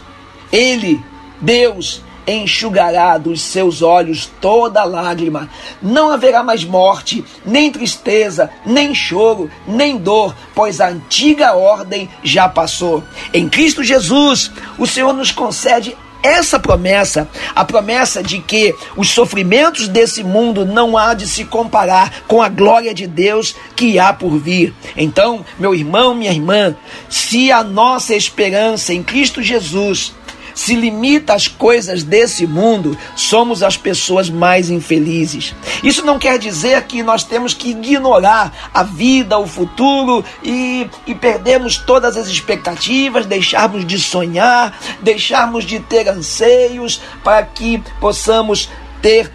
Ele, 0.52 1.04
Deus, 1.40 2.02
enxugará 2.28 3.18
dos 3.18 3.42
seus 3.42 3.82
olhos 3.82 4.30
toda 4.40 4.84
lágrima. 4.84 5.50
Não 5.82 6.12
haverá 6.12 6.44
mais 6.44 6.64
morte, 6.64 7.24
nem 7.46 7.72
tristeza, 7.72 8.50
nem 8.66 8.94
choro, 8.94 9.50
nem 9.68 9.98
dor, 9.98 10.36
pois 10.56 10.80
a 10.80 10.90
antiga 10.90 11.54
ordem 11.54 12.10
já 12.24 12.48
passou. 12.48 13.04
Em 13.34 13.50
Cristo 13.50 13.84
Jesus, 13.84 14.52
o 14.78 14.88
Senhor 14.88 15.14
nos 15.14 15.32
concede 15.32 15.98
essa 16.24 16.58
promessa, 16.58 17.28
a 17.54 17.66
promessa 17.66 18.24
de 18.24 18.40
que 18.40 18.74
os 18.96 19.10
sofrimentos 19.10 19.90
desse 19.90 20.24
mundo 20.24 20.66
não 20.66 20.98
há 20.98 21.14
de 21.14 21.28
se 21.28 21.44
comparar 21.44 22.24
com 22.28 22.42
a 22.42 22.48
glória 22.48 22.94
de 22.94 23.06
Deus 23.06 23.56
que 23.76 24.00
há 24.00 24.14
por 24.14 24.38
vir. 24.38 24.74
Então, 24.96 25.46
meu 25.60 25.76
irmão, 25.76 26.16
minha 26.16 26.32
irmã, 26.32 26.76
se 27.10 27.52
a 27.52 27.64
nossa 27.64 28.16
esperança 28.16 28.94
em 28.94 29.04
Cristo 29.04 29.44
Jesus 29.44 30.14
se 30.54 30.76
limita 30.76 31.34
às 31.34 31.48
coisas 31.48 32.04
desse 32.04 32.46
mundo, 32.46 32.98
somos 33.16 33.64
as 33.64 33.78
pessoas 33.78 34.30
mais 34.30 34.70
infelizes. 34.70 35.56
Isso 35.84 36.06
não 36.06 36.20
quer 36.20 36.38
dizer 36.38 36.82
que 36.84 37.02
nós 37.04 37.24
temos 37.24 37.54
que 37.54 37.72
ignorar 37.72 38.70
a 38.74 38.84
vida, 38.84 39.38
o 39.38 39.48
futuro 39.48 40.24
e, 40.44 40.90
e 41.08 41.16
perdermos 41.16 41.78
todas 41.78 42.18
as 42.18 42.28
expectativas, 42.28 43.26
deixarmos 43.26 43.86
de 43.86 44.00
sonhar, 44.00 44.78
deixarmos 45.02 45.66
de 45.66 45.80
ter 45.80 46.08
anseios 46.08 47.02
para 47.24 47.44
que 47.44 47.82
possamos 48.00 48.70
ter 49.02 49.32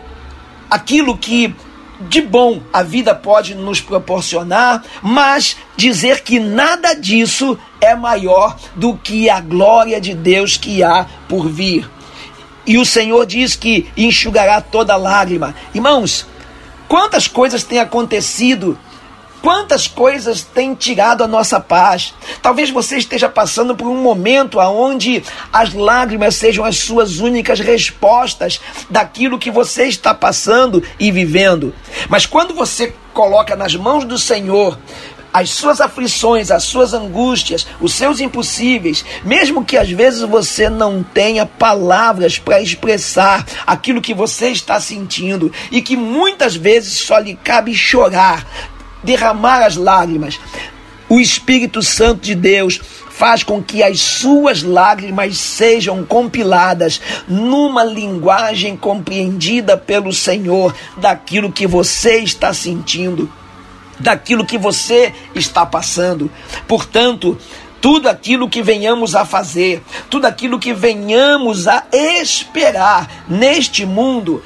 aquilo 0.71 1.17
que 1.17 1.55
de 2.01 2.21
bom 2.21 2.61
a 2.73 2.83
vida 2.83 3.15
pode 3.15 3.55
nos 3.55 3.81
proporcionar, 3.81 4.85
mas 5.03 5.57
dizer 5.77 6.23
que 6.23 6.39
nada 6.39 6.95
disso 6.95 7.59
é 7.81 7.95
maior 7.95 8.57
do 8.77 8.97
que 8.97 9.29
a 9.29 9.41
glória 9.41 10.01
de 10.01 10.15
Deus 10.15 10.57
que 10.57 10.83
há 10.83 11.07
por 11.29 11.49
vir. 11.49 11.89
E 12.67 12.79
o 12.79 12.85
Senhor 12.85 13.25
diz 13.25 13.57
que 13.57 13.91
enxugará 13.97 14.61
toda 14.61 14.97
lágrima. 14.97 15.55
Irmãos, 15.75 16.27
quantas 16.87 17.27
coisas 17.27 17.65
têm 17.65 17.79
acontecido 17.79 18.79
Quantas 19.41 19.87
coisas 19.87 20.43
têm 20.43 20.75
tirado 20.75 21.23
a 21.23 21.29
nossa 21.29 21.61
paz? 21.61 22.13
Talvez 22.43 22.71
você 22.71 22.99
esteja 22.99 23.29
passando 23.29 23.75
por 23.77 23.87
um 23.87 24.03
momento 24.03 24.59
onde 24.59 25.23
as 25.53 25.73
lágrimas 25.73 26.35
sejam 26.35 26.65
as 26.65 26.79
suas 26.79 27.21
únicas 27.21 27.61
respostas 27.61 28.61
daquilo 28.91 29.39
que 29.39 29.51
você 29.51 29.85
está 29.85 30.13
passando 30.13 30.83
e 30.99 31.13
vivendo. 31.13 31.73
Mas 32.09 32.27
quando 32.27 32.53
você 32.53 32.93
coloca 33.15 33.55
nas 33.55 33.75
mãos 33.77 34.05
do 34.05 34.19
Senhor 34.19 34.79
as 35.33 35.51
suas 35.51 35.81
aflições, 35.81 36.51
as 36.51 36.65
suas 36.65 36.93
angústias, 36.95 37.67
os 37.81 37.93
seus 37.93 38.19
impossíveis, 38.19 39.05
mesmo 39.25 39.65
que 39.65 39.77
às 39.77 39.91
vezes 39.91 40.23
você 40.23 40.69
não 40.69 41.03
tenha 41.03 41.47
palavras 41.47 42.39
para 42.39 42.61
expressar 42.61 43.47
aquilo 43.67 44.01
que 44.01 44.15
você 44.15 44.49
está 44.49 44.81
sentindo 44.81 45.53
e 45.71 45.83
que 45.83 45.97
muitas 45.97 46.57
vezes 46.57 46.95
só 46.95 47.19
lhe 47.19 47.35
cabe 47.37 47.75
chorar, 47.75 48.47
derramar 49.09 49.63
as 49.65 49.77
lágrimas. 49.77 50.39
O 51.09 51.19
Espírito 51.19 51.83
Santo 51.83 52.21
de 52.21 52.35
Deus 52.35 52.79
faz 53.09 53.43
com 53.43 53.63
que 53.63 53.83
as 53.83 54.03
suas 54.03 54.63
lágrimas 54.63 55.39
sejam 55.39 56.05
compiladas 56.05 57.01
numa 57.27 57.83
linguagem 57.83 58.77
compreendida 58.77 59.79
pelo 59.79 60.13
Senhor 60.13 60.75
daquilo 60.99 61.51
que 61.51 61.67
você 61.67 62.19
está 62.19 62.53
sentindo, 62.53 63.33
daquilo 63.99 64.45
que 64.45 64.59
você 64.59 65.15
está 65.35 65.65
passando. 65.65 66.31
Portanto, 66.69 67.39
tudo 67.81 68.11
aquilo 68.11 68.47
que 68.47 68.63
venhamos 68.63 69.15
a 69.15 69.25
fazer, 69.25 69.83
tudo 70.11 70.27
aquilo 70.27 70.59
que 70.59 70.75
venhamos 70.75 71.67
a 71.67 71.85
esperar 71.91 73.25
neste 73.27 73.87
mundo, 73.87 74.43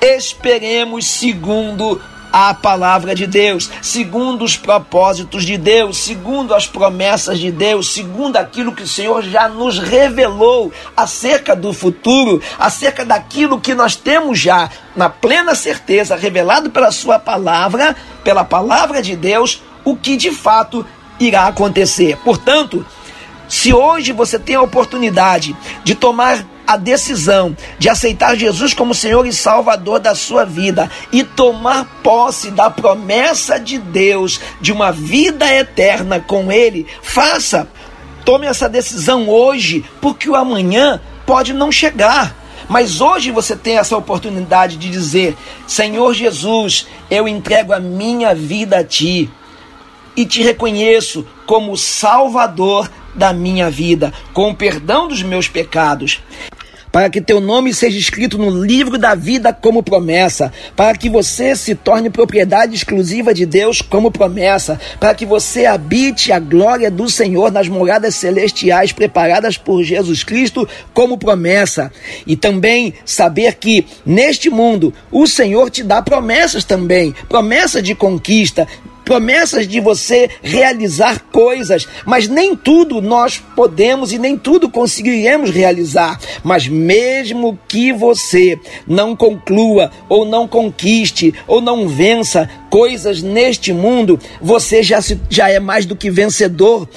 esperemos 0.00 1.06
segundo 1.06 2.00
a 2.32 2.52
palavra 2.54 3.14
de 3.14 3.26
Deus, 3.26 3.70
segundo 3.80 4.44
os 4.44 4.56
propósitos 4.56 5.44
de 5.44 5.56
Deus, 5.56 5.98
segundo 5.98 6.54
as 6.54 6.66
promessas 6.66 7.38
de 7.38 7.50
Deus, 7.50 7.92
segundo 7.92 8.36
aquilo 8.36 8.74
que 8.74 8.82
o 8.82 8.88
Senhor 8.88 9.22
já 9.22 9.48
nos 9.48 9.78
revelou 9.78 10.72
acerca 10.96 11.56
do 11.56 11.72
futuro, 11.72 12.42
acerca 12.58 13.04
daquilo 13.04 13.60
que 13.60 13.74
nós 13.74 13.96
temos 13.96 14.38
já 14.38 14.70
na 14.94 15.08
plena 15.08 15.54
certeza, 15.54 16.16
revelado 16.16 16.70
pela 16.70 16.90
Sua 16.90 17.18
palavra, 17.18 17.96
pela 18.22 18.44
palavra 18.44 19.02
de 19.02 19.16
Deus, 19.16 19.62
o 19.84 19.96
que 19.96 20.16
de 20.16 20.30
fato 20.30 20.84
irá 21.18 21.46
acontecer. 21.46 22.16
Portanto, 22.18 22.84
se 23.48 23.72
hoje 23.72 24.12
você 24.12 24.38
tem 24.38 24.56
a 24.56 24.62
oportunidade 24.62 25.56
de 25.84 25.94
tomar 25.94 26.44
a 26.66 26.76
decisão 26.76 27.56
de 27.78 27.88
aceitar 27.88 28.36
Jesus 28.36 28.74
como 28.74 28.94
Senhor 28.94 29.26
e 29.26 29.32
Salvador 29.32 30.00
da 30.00 30.14
sua 30.14 30.44
vida 30.44 30.90
e 31.12 31.22
tomar 31.22 31.84
posse 32.02 32.50
da 32.50 32.68
promessa 32.68 33.58
de 33.58 33.78
Deus 33.78 34.40
de 34.60 34.72
uma 34.72 34.90
vida 34.90 35.52
eterna 35.52 36.18
com 36.18 36.50
Ele, 36.50 36.86
faça. 37.02 37.68
Tome 38.24 38.46
essa 38.46 38.68
decisão 38.68 39.28
hoje, 39.28 39.84
porque 40.00 40.28
o 40.28 40.34
amanhã 40.34 41.00
pode 41.24 41.52
não 41.52 41.70
chegar. 41.70 42.34
Mas 42.68 43.00
hoje 43.00 43.30
você 43.30 43.54
tem 43.54 43.78
essa 43.78 43.96
oportunidade 43.96 44.76
de 44.76 44.90
dizer: 44.90 45.36
Senhor 45.68 46.12
Jesus, 46.12 46.88
eu 47.08 47.28
entrego 47.28 47.72
a 47.72 47.78
minha 47.78 48.34
vida 48.34 48.78
a 48.78 48.84
Ti 48.84 49.30
e 50.16 50.26
te 50.26 50.42
reconheço 50.42 51.24
como 51.46 51.76
Salvador 51.76 52.90
da 53.14 53.32
minha 53.32 53.70
vida, 53.70 54.12
com 54.32 54.50
o 54.50 54.54
perdão 54.54 55.08
dos 55.08 55.22
meus 55.22 55.46
pecados 55.48 56.20
para 56.96 57.10
que 57.10 57.20
teu 57.20 57.42
nome 57.42 57.74
seja 57.74 57.98
escrito 57.98 58.38
no 58.38 58.64
livro 58.64 58.96
da 58.96 59.14
vida 59.14 59.52
como 59.52 59.82
promessa, 59.82 60.50
para 60.74 60.96
que 60.96 61.10
você 61.10 61.54
se 61.54 61.74
torne 61.74 62.08
propriedade 62.08 62.74
exclusiva 62.74 63.34
de 63.34 63.44
Deus 63.44 63.82
como 63.82 64.10
promessa, 64.10 64.80
para 64.98 65.14
que 65.14 65.26
você 65.26 65.66
habite 65.66 66.32
a 66.32 66.38
glória 66.38 66.90
do 66.90 67.06
Senhor 67.10 67.52
nas 67.52 67.68
moradas 67.68 68.14
celestiais 68.14 68.92
preparadas 68.92 69.58
por 69.58 69.84
Jesus 69.84 70.24
Cristo 70.24 70.66
como 70.94 71.18
promessa. 71.18 71.92
E 72.26 72.34
também 72.34 72.94
saber 73.04 73.56
que 73.56 73.84
neste 74.06 74.48
mundo 74.48 74.90
o 75.12 75.26
Senhor 75.26 75.68
te 75.68 75.82
dá 75.82 76.00
promessas 76.00 76.64
também, 76.64 77.14
promessas 77.28 77.82
de 77.82 77.94
conquista, 77.94 78.66
promessas 79.06 79.68
de 79.68 79.78
você 79.78 80.28
realizar 80.42 81.20
coisas, 81.30 81.86
mas 82.04 82.26
nem 82.26 82.56
tudo 82.56 83.00
nós 83.00 83.40
podemos 83.54 84.12
e 84.12 84.18
nem 84.18 84.36
tudo 84.36 84.68
conseguiremos 84.68 85.50
realizar. 85.50 86.20
Mas 86.42 86.66
mesmo 86.66 87.56
que 87.68 87.92
você 87.92 88.58
não 88.86 89.14
conclua, 89.14 89.92
ou 90.08 90.24
não 90.24 90.48
conquiste, 90.48 91.32
ou 91.46 91.60
não 91.60 91.88
vença 91.88 92.50
coisas 92.68 93.22
neste 93.22 93.72
mundo, 93.72 94.18
você 94.42 94.82
já, 94.82 95.00
se, 95.00 95.18
já 95.30 95.48
é 95.48 95.60
mais 95.60 95.86
do 95.86 95.94
que 95.94 96.10
vencedor 96.10 96.88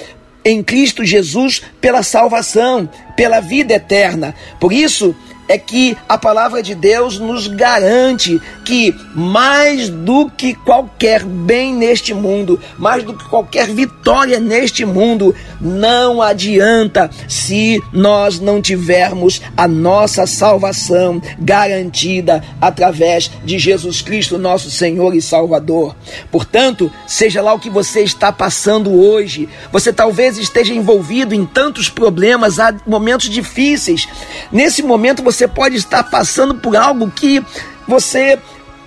em 0.44 0.64
Cristo 0.64 1.04
Jesus 1.04 1.62
pela 1.80 2.02
salvação, 2.02 2.88
pela 3.16 3.38
vida 3.38 3.74
eterna. 3.74 4.34
Por 4.58 4.72
isso, 4.72 5.14
é 5.50 5.58
que 5.58 5.96
a 6.08 6.16
palavra 6.16 6.62
de 6.62 6.76
Deus 6.76 7.18
nos 7.18 7.48
garante 7.48 8.40
que 8.64 8.94
mais 9.16 9.88
do 9.88 10.30
que 10.30 10.54
qualquer 10.54 11.24
bem 11.24 11.74
neste 11.74 12.14
mundo, 12.14 12.60
mais 12.78 13.02
do 13.02 13.14
que 13.14 13.28
qualquer 13.28 13.66
vitória 13.66 14.38
neste 14.38 14.84
mundo, 14.84 15.34
não 15.60 16.22
adianta 16.22 17.10
se 17.28 17.82
nós 17.92 18.38
não 18.38 18.62
tivermos 18.62 19.42
a 19.56 19.66
nossa 19.66 20.24
salvação 20.24 21.20
garantida 21.36 22.44
através 22.60 23.28
de 23.44 23.58
Jesus 23.58 24.02
Cristo, 24.02 24.38
nosso 24.38 24.70
Senhor 24.70 25.16
e 25.16 25.20
Salvador. 25.20 25.96
Portanto, 26.30 26.92
seja 27.08 27.42
lá 27.42 27.52
o 27.52 27.58
que 27.58 27.68
você 27.68 28.02
está 28.02 28.30
passando 28.30 28.92
hoje, 28.92 29.48
você 29.72 29.92
talvez 29.92 30.38
esteja 30.38 30.72
envolvido 30.72 31.34
em 31.34 31.44
tantos 31.44 31.88
problemas, 31.88 32.60
há 32.60 32.72
momentos 32.86 33.28
difíceis. 33.28 34.06
Nesse 34.52 34.80
momento 34.80 35.24
você 35.24 35.39
pode 35.48 35.76
estar 35.76 36.04
passando 36.04 36.54
por 36.54 36.76
algo 36.76 37.10
que 37.10 37.44
você 37.86 38.38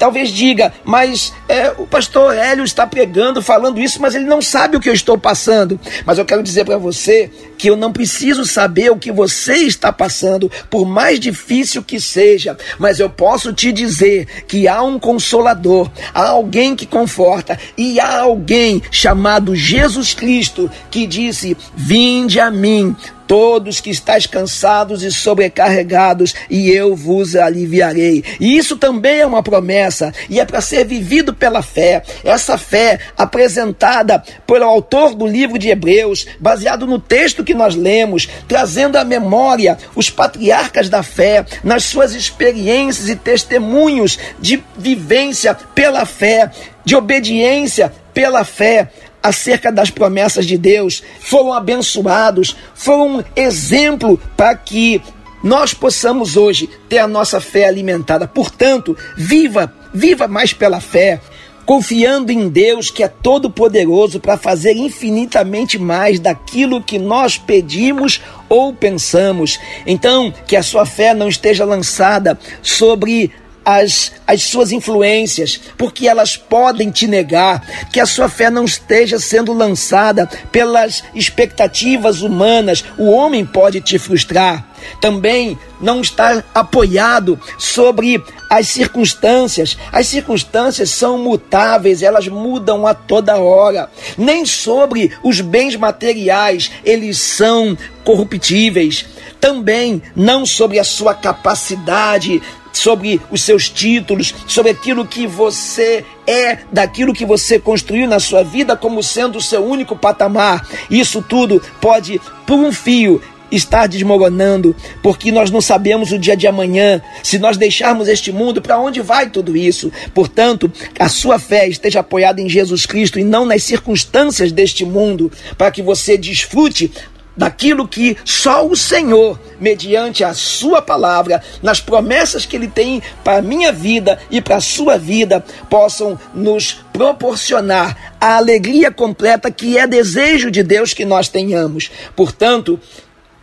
talvez 0.04 0.32
diga, 0.32 0.74
mas 0.84 1.32
é, 1.48 1.70
o 1.78 1.88
pastor 1.88 2.36
Hélio 2.36 2.66
está 2.66 2.86
pregando, 2.86 3.42
falando 3.42 3.80
isso, 3.80 4.02
mas 4.02 4.14
ele 4.14 4.26
não 4.26 4.42
sabe 4.42 4.76
o 4.76 4.80
que 4.82 4.90
eu 4.90 4.94
estou 4.94 5.18
passando. 5.18 5.80
Mas 6.06 6.18
eu 6.18 6.26
quero 6.26 6.44
dizer 6.44 6.66
para 6.66 6.78
você 6.78 7.32
que 7.58 7.70
eu 7.70 7.78
não 7.78 7.94
preciso 7.94 8.46
saber 8.46 8.92
o 8.92 8.98
que 8.98 9.14
você 9.14 9.56
está 9.56 9.94
passando, 9.94 10.52
por 10.70 10.86
mais 10.86 11.22
difícil 11.22 11.82
que 11.82 12.02
seja, 12.02 12.58
mas 12.78 13.00
eu 13.00 13.10
posso 13.10 13.54
te 13.54 13.72
dizer 13.72 14.28
que 14.46 14.68
há 14.68 14.84
um 14.84 15.00
consolador, 15.00 15.90
há 16.14 16.28
alguém 16.28 16.76
que 16.76 16.86
conforta 16.86 17.58
e 17.78 17.98
há 17.98 18.20
alguém 18.20 18.82
chamado 18.92 19.56
Jesus 19.56 20.14
Cristo 20.14 20.70
que 20.92 21.08
disse: 21.08 21.56
Vinde 21.78 22.42
a 22.42 22.52
mim 22.52 22.94
todos 23.28 23.82
que 23.82 23.90
estáis 23.90 24.26
cansados 24.26 25.04
e 25.04 25.12
sobrecarregados, 25.12 26.34
e 26.50 26.70
eu 26.70 26.96
vos 26.96 27.36
aliviarei. 27.36 28.24
E 28.40 28.58
isso 28.58 28.78
também 28.78 29.20
é 29.20 29.26
uma 29.26 29.44
promessa, 29.44 30.14
e 30.30 30.40
é 30.40 30.46
para 30.46 30.62
ser 30.62 30.86
vivido 30.86 31.34
pela 31.34 31.62
fé. 31.62 32.04
Essa 32.24 32.58
fé 32.58 33.00
apresentada 33.18 34.24
pelo 34.46 34.66
autor 34.66 35.16
do 35.16 35.26
livro 35.26 35.58
de 35.58 35.70
Hebreus, 35.70 36.26
baseado 36.40 36.86
no 36.86 37.00
texto 37.00 37.44
que 37.44 37.54
nós 37.54 37.76
lemos, 37.76 38.28
trazendo 38.48 38.98
à 38.98 39.04
memória 39.04 39.78
os 39.96 40.10
patriarcas 40.10 40.90
da 40.90 41.04
fé, 41.04 41.46
nas 41.64 41.84
suas 41.84 42.14
experiências 42.14 43.10
e 43.10 43.16
testemunhos 43.16 44.18
de 44.40 44.64
vivência 44.78 45.56
pela 45.76 46.06
fé, 46.06 46.52
de 46.86 46.96
obediência 46.96 47.94
pela 48.14 48.44
fé 48.44 48.90
acerca 49.24 49.72
das 49.72 49.90
promessas 49.90 50.46
de 50.46 50.58
Deus, 50.58 51.02
foram 51.22 51.54
abençoados, 51.54 52.56
foram 52.76 53.20
um 53.20 53.24
exemplo 53.36 54.20
para 54.36 54.54
que 54.56 55.02
nós 55.44 55.74
possamos 55.74 56.38
hoje 56.38 56.70
ter 56.88 57.00
a 57.00 57.08
nossa 57.08 57.42
fé 57.42 57.68
alimentada. 57.68 58.28
Portanto, 58.28 58.96
viva, 59.18 59.74
viva 59.94 60.28
mais 60.28 60.54
pela 60.54 60.80
fé, 60.80 61.20
confiando 61.66 62.32
em 62.32 62.48
Deus 62.50 62.90
que 62.90 63.04
é 63.04 63.08
todo 63.08 63.50
poderoso 63.50 64.20
para 64.20 64.38
fazer 64.38 64.74
infinitamente 64.74 65.78
mais 65.78 66.20
daquilo 66.20 66.82
que 66.82 66.98
nós 66.98 67.38
pedimos 67.38 68.22
ou 68.48 68.74
pensamos. 68.74 69.60
Então, 69.86 70.34
que 70.46 70.56
a 70.56 70.64
sua 70.64 70.86
fé 70.86 71.14
não 71.14 71.28
esteja 71.28 71.66
lançada 71.66 72.40
sobre 72.62 73.32
as, 73.66 74.12
as 74.28 74.44
suas 74.44 74.72
influências, 74.72 75.60
porque 75.78 76.08
elas 76.08 76.36
podem 76.36 76.90
te 76.92 77.08
negar, 77.08 77.62
que 77.92 78.00
a 78.00 78.06
sua 78.06 78.30
fé 78.30 78.50
não 78.50 78.66
esteja 78.66 79.20
sendo 79.20 79.54
lançada 79.54 80.30
pelas 80.52 81.04
expectativas 81.14 82.22
humanas, 82.22 82.84
o 82.98 83.10
homem 83.10 83.46
pode 83.46 83.82
te 83.82 83.98
frustrar. 83.98 84.68
Também 85.00 85.58
não 85.80 86.02
está 86.02 86.44
apoiado 86.54 87.40
sobre 87.58 88.22
as 88.50 88.68
circunstâncias. 88.68 89.78
As 89.92 90.08
circunstâncias 90.08 90.90
são 90.90 91.18
mutáveis, 91.18 92.02
elas 92.02 92.28
mudam 92.28 92.86
a 92.86 92.94
toda 92.94 93.38
hora. 93.38 93.90
Nem 94.18 94.46
sobre 94.46 95.12
os 95.24 95.42
bens 95.42 95.76
materiais, 95.76 96.72
eles 96.84 97.18
são 97.18 97.78
corruptíveis. 98.04 99.06
Também 99.40 100.02
não 100.16 100.46
sobre 100.46 100.80
a 100.80 100.84
sua 100.84 101.14
capacidade 101.14 102.42
sobre 102.74 103.22
os 103.32 103.42
seus 103.42 103.70
títulos, 103.70 104.34
sobre 104.48 104.72
aquilo 104.72 105.06
que 105.06 105.26
você 105.28 106.04
é, 106.28 106.60
daquilo 106.72 107.14
que 107.14 107.26
você 107.26 107.60
construiu 107.60 108.08
na 108.08 108.20
sua 108.20 108.44
vida 108.44 108.76
como 108.76 109.04
sendo 109.04 109.38
o 109.38 109.42
seu 109.42 109.64
único 109.64 109.96
patamar. 109.96 110.68
Isso 110.90 111.22
tudo 111.22 111.62
pode, 111.80 112.20
por 112.46 112.58
um 112.58 112.72
fio, 112.72 113.22
estar 113.56 113.88
desmoronando, 113.88 114.76
porque 115.02 115.32
nós 115.32 115.52
não 115.52 115.62
sabemos 115.62 116.12
o 116.12 116.18
dia 116.18 116.36
de 116.36 116.48
amanhã. 116.48 117.02
Se 117.22 117.38
nós 117.38 117.56
deixarmos 117.56 118.08
este 118.08 118.32
mundo, 118.32 118.62
para 118.62 118.80
onde 118.80 119.02
vai 119.02 119.30
tudo 119.30 119.56
isso? 119.56 119.92
Portanto, 120.14 120.72
a 121.00 121.08
sua 121.08 121.38
fé 121.38 121.68
esteja 121.68 122.00
apoiada 122.00 122.42
em 122.42 122.50
Jesus 122.50 122.86
Cristo 122.86 123.20
e 123.20 123.24
não 123.24 123.46
nas 123.46 123.64
circunstâncias 123.64 124.52
deste 124.52 124.84
mundo, 124.84 125.32
para 125.58 125.72
que 125.72 125.82
você 125.82 126.18
desfrute 126.18 126.92
daquilo 127.36 127.88
que 127.88 128.18
só 128.24 128.66
o 128.66 128.76
Senhor, 128.76 129.40
mediante 129.60 130.24
a 130.24 130.34
Sua 130.34 130.82
palavra, 130.82 131.42
nas 131.62 131.82
promessas 131.82 132.46
que 132.46 132.56
Ele 132.56 132.68
tem 132.68 133.02
para 133.24 133.38
a 133.38 133.42
minha 133.42 133.72
vida 133.72 134.20
e 134.30 134.42
para 134.42 134.58
a 134.58 134.62
sua 134.62 134.98
vida, 134.98 135.44
possam 135.70 136.20
nos 136.34 136.84
proporcionar 136.94 138.16
a 138.20 138.38
alegria 138.38 138.92
completa 138.92 139.52
que 139.52 139.78
é 139.78 139.88
desejo 139.88 140.52
de 140.52 140.64
Deus 140.64 140.94
que 140.94 141.06
nós 141.06 141.28
tenhamos. 141.28 141.90
Portanto, 142.16 142.80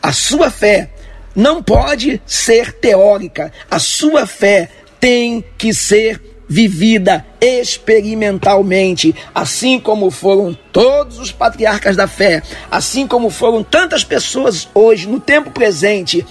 a 0.03 0.12
sua 0.12 0.50
fé 0.50 0.90
não 1.35 1.62
pode 1.62 2.20
ser 2.26 2.72
teórica, 2.72 3.53
a 3.70 3.79
sua 3.79 4.26
fé 4.26 4.68
tem 4.98 5.44
que 5.57 5.72
ser 5.72 6.20
vivida 6.50 7.24
experimentalmente, 7.40 9.14
assim 9.32 9.78
como 9.78 10.10
foram 10.10 10.52
todos 10.72 11.20
os 11.20 11.30
patriarcas 11.30 11.94
da 11.94 12.08
fé, 12.08 12.42
assim 12.68 13.06
como 13.06 13.30
foram 13.30 13.62
tantas 13.62 14.02
pessoas 14.02 14.68
hoje, 14.74 15.06
no 15.06 15.20
tempo 15.20 15.52
presente, 15.52 16.26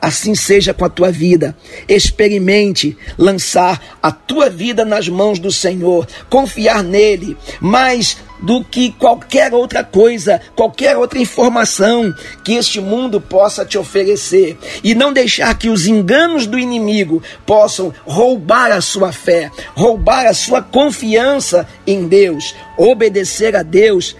Assim 0.00 0.34
seja 0.34 0.74
com 0.74 0.84
a 0.84 0.90
tua 0.90 1.10
vida. 1.10 1.56
Experimente 1.88 2.94
lançar 3.16 3.80
a 4.02 4.12
tua 4.12 4.50
vida 4.50 4.84
nas 4.84 5.08
mãos 5.08 5.38
do 5.38 5.50
Senhor, 5.50 6.06
confiar 6.28 6.82
nele, 6.82 7.34
mais 7.58 8.18
do 8.44 8.62
que 8.62 8.92
qualquer 8.92 9.54
outra 9.54 9.82
coisa, 9.82 10.40
qualquer 10.54 10.96
outra 10.96 11.18
informação 11.18 12.14
que 12.44 12.54
este 12.54 12.80
mundo 12.80 13.20
possa 13.20 13.64
te 13.64 13.78
oferecer, 13.78 14.58
e 14.82 14.94
não 14.94 15.12
deixar 15.12 15.56
que 15.58 15.68
os 15.68 15.86
enganos 15.86 16.46
do 16.46 16.58
inimigo 16.58 17.22
possam 17.46 17.92
roubar 18.04 18.70
a 18.70 18.80
sua 18.80 19.12
fé, 19.12 19.50
roubar 19.74 20.26
a 20.26 20.34
sua 20.34 20.62
confiança 20.62 21.66
em 21.86 22.06
Deus. 22.06 22.54
Obedecer 22.76 23.56
a 23.56 23.62
Deus 23.62 24.16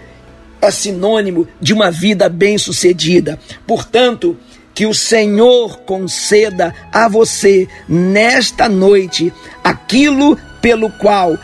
é 0.61 0.71
sinônimo 0.71 1.47
de 1.61 1.73
uma 1.73 1.91
vida 1.91 2.27
bem-sucedida. 2.27 3.39
Portanto, 3.67 4.37
que 4.73 4.85
o 4.85 4.93
Senhor 4.93 5.79
conceda 5.79 6.73
a 6.91 7.07
você 7.07 7.67
nesta 7.87 8.67
noite 8.67 9.31
aquilo 9.63 10.37
pelo 10.61 10.89
qual 10.89 11.37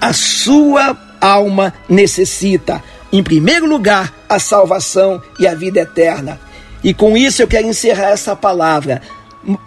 a 0.00 0.12
sua 0.12 1.07
alma 1.20 1.74
necessita. 1.88 2.82
Em 3.12 3.22
primeiro 3.22 3.66
lugar, 3.66 4.12
a 4.28 4.38
salvação 4.38 5.22
e 5.38 5.46
a 5.46 5.54
vida 5.54 5.80
eterna. 5.80 6.40
E 6.82 6.94
com 6.94 7.16
isso 7.16 7.42
eu 7.42 7.48
quero 7.48 7.66
encerrar 7.66 8.10
essa 8.10 8.36
palavra, 8.36 9.02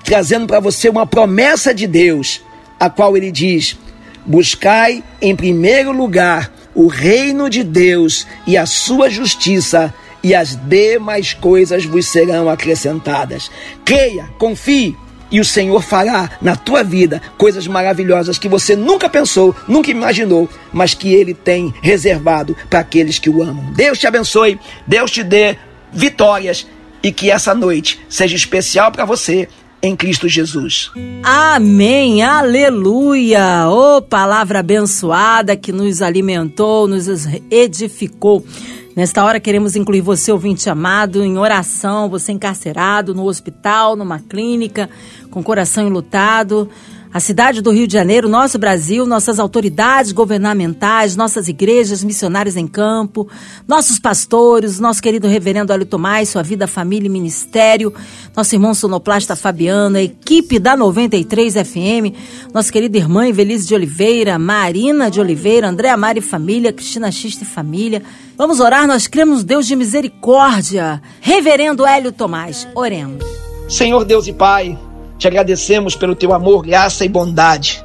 trazendo 0.04 0.48
para 0.48 0.60
você 0.60 0.90
uma 0.90 1.06
promessa 1.06 1.74
de 1.74 1.88
Deus, 1.88 2.42
a 2.80 2.90
qual 2.90 3.18
ele 3.18 3.32
diz: 3.32 3.78
Buscai 4.26 5.04
em 5.22 5.36
primeiro 5.36 5.92
lugar 5.92 6.52
o 6.74 6.88
reino 6.88 7.50
de 7.50 7.64
Deus 7.64 8.26
e 8.48 8.56
a 8.56 8.66
sua 8.66 9.10
justiça, 9.10 9.94
e 10.24 10.36
as 10.36 10.56
demais 10.56 11.34
coisas 11.34 11.84
vos 11.84 12.08
serão 12.08 12.48
acrescentadas. 12.48 13.50
Creia, 13.84 14.30
confie, 14.38 14.96
e 15.32 15.40
o 15.40 15.46
Senhor 15.46 15.82
fará 15.82 16.30
na 16.42 16.56
tua 16.56 16.84
vida 16.84 17.22
coisas 17.38 17.66
maravilhosas 17.66 18.38
que 18.38 18.50
você 18.50 18.76
nunca 18.76 19.10
pensou, 19.10 19.56
nunca 19.68 19.90
imaginou, 19.90 20.50
mas 20.74 20.94
que 20.94 21.14
Ele 21.14 21.34
tem 21.34 21.74
reservado 21.82 22.56
para 22.70 22.80
aqueles 22.80 23.18
que 23.18 23.30
o 23.30 23.42
amam. 23.42 23.72
Deus 23.74 23.98
te 23.98 24.06
abençoe, 24.06 24.60
Deus 24.86 25.10
te 25.10 25.24
dê 25.24 25.56
vitórias 25.92 26.68
e 27.02 27.12
que 27.12 27.32
essa 27.32 27.56
noite 27.56 28.00
seja 28.10 28.36
especial 28.36 28.92
para 28.92 29.06
você 29.06 29.48
em 29.82 29.96
Cristo 29.96 30.28
Jesus. 30.28 30.92
Amém, 31.24 32.22
aleluia! 32.22 33.68
Oh, 33.68 34.02
palavra 34.02 34.60
abençoada 34.60 35.56
que 35.56 35.72
nos 35.72 36.02
alimentou, 36.02 36.88
nos 36.88 37.08
edificou. 37.50 38.46
Nesta 38.94 39.24
hora 39.24 39.40
queremos 39.40 39.78
incluir 39.78 40.02
você, 40.02 40.34
ouvinte 40.34 40.70
amado, 40.70 41.24
em 41.24 41.38
oração, 41.38 42.10
você 42.10 42.34
encarcerado 42.34 43.16
no 43.16 43.24
hospital, 43.26 43.96
numa 43.96 44.20
clínica, 44.20 44.90
com 45.30 45.42
coração 45.42 45.88
enlutado. 45.88 46.70
A 47.14 47.20
cidade 47.20 47.62
do 47.62 47.72
Rio 47.72 47.88
de 47.88 47.94
Janeiro, 47.94 48.30
nosso 48.30 48.58
Brasil, 48.58 49.06
nossas 49.06 49.38
autoridades 49.40 50.12
governamentais, 50.14 51.16
nossas 51.16 51.50
igrejas, 51.50 52.04
missionários 52.04 52.56
em 52.56 52.66
campo, 52.66 53.28
nossos 53.68 54.00
pastores, 54.00 54.80
nosso 54.80 55.02
querido 55.02 55.28
reverendo 55.28 55.74
Hélio 55.74 55.86
Tomás, 55.86 56.30
sua 56.30 56.42
vida, 56.42 56.68
família 56.68 57.08
e 57.08 57.12
ministério, 57.12 57.94
nosso 58.36 58.56
irmão 58.56 58.74
sonoplasta 58.74 59.36
Fabiano, 59.36 59.98
a 59.98 60.02
equipe 60.02 60.58
da 60.58 60.76
93 60.76 61.54
FM, 61.54 62.16
nossa 62.54 62.72
querida 62.72 62.98
irmã 62.98 63.28
Evelise 63.28 63.68
de 63.68 63.76
Oliveira, 63.76 64.40
Marina 64.40 65.12
de 65.12 65.20
Oliveira, 65.20 65.68
Andréa 65.68 65.98
Mari 65.98 66.22
Família, 66.22 66.72
Cristina 66.72 67.12
Xista 67.12 67.44
e 67.44 67.48
Família. 67.48 68.02
Vamos 68.38 68.60
orar, 68.60 68.88
nós 68.88 69.08
cremos 69.08 69.44
Deus 69.44 69.68
de 69.68 69.76
misericórdia. 69.76 71.02
Reverendo 71.20 71.86
Hélio 71.86 72.12
Tomás, 72.12 72.68
oremos. 72.74 73.24
Senhor 73.68 74.06
Deus 74.06 74.28
e 74.28 74.34
Pai, 74.34 74.78
te 75.18 75.28
agradecemos 75.28 75.96
pelo 75.96 76.16
teu 76.16 76.34
amor, 76.34 76.66
graça 76.66 77.04
e 77.04 77.10
bondade. 77.10 77.84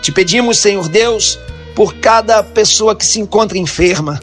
Te 0.00 0.10
pedimos, 0.10 0.58
Senhor 0.58 0.88
Deus, 0.88 1.38
por 1.74 1.94
cada 1.94 2.42
pessoa 2.42 2.96
que 2.96 3.04
se 3.04 3.20
encontra 3.20 3.58
enferma, 3.58 4.20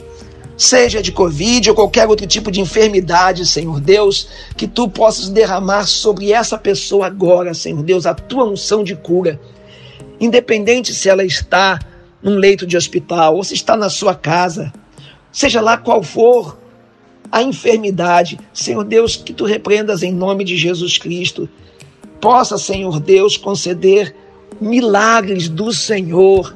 seja 0.62 1.02
de 1.02 1.12
Covid 1.12 1.72
ou 1.72 1.76
qualquer 1.76 2.08
outro 2.08 2.28
tipo 2.28 2.52
de 2.52 2.62
enfermidade, 2.62 3.48
Senhor 3.48 3.80
Deus, 3.80 4.28
que 4.56 4.68
tu 4.68 4.88
possas 4.88 5.28
derramar 5.28 5.88
sobre 5.88 6.32
essa 6.32 6.56
pessoa 6.56 7.08
agora, 7.08 7.56
Senhor 7.56 7.82
Deus, 7.82 8.06
a 8.06 8.14
tua 8.14 8.46
unção 8.46 8.84
de 8.84 8.96
cura. 8.96 9.42
Independente 10.20 10.94
se 10.94 11.10
ela 11.10 11.26
está 11.26 11.80
num 12.22 12.36
leito 12.36 12.68
de 12.68 12.78
hospital 12.78 13.38
ou 13.38 13.44
se 13.44 13.56
está 13.56 13.76
na 13.76 13.90
sua 13.90 14.14
casa, 14.14 14.72
seja 15.32 15.60
lá 15.62 15.78
qual 15.78 16.04
for 16.04 16.56
a 17.32 17.42
enfermidade, 17.42 18.40
Senhor 18.54 18.84
Deus, 18.84 19.16
que 19.16 19.34
tu 19.34 19.46
repreendas 19.46 20.04
em 20.04 20.14
nome 20.14 20.44
de 20.44 20.56
Jesus 20.56 20.96
Cristo 20.96 21.50
possa, 22.20 22.60
Senhor 22.60 23.00
Deus, 23.00 23.36
conceder 23.36 24.16
milagres 24.60 25.50
do 25.50 25.74
Senhor 25.74 26.56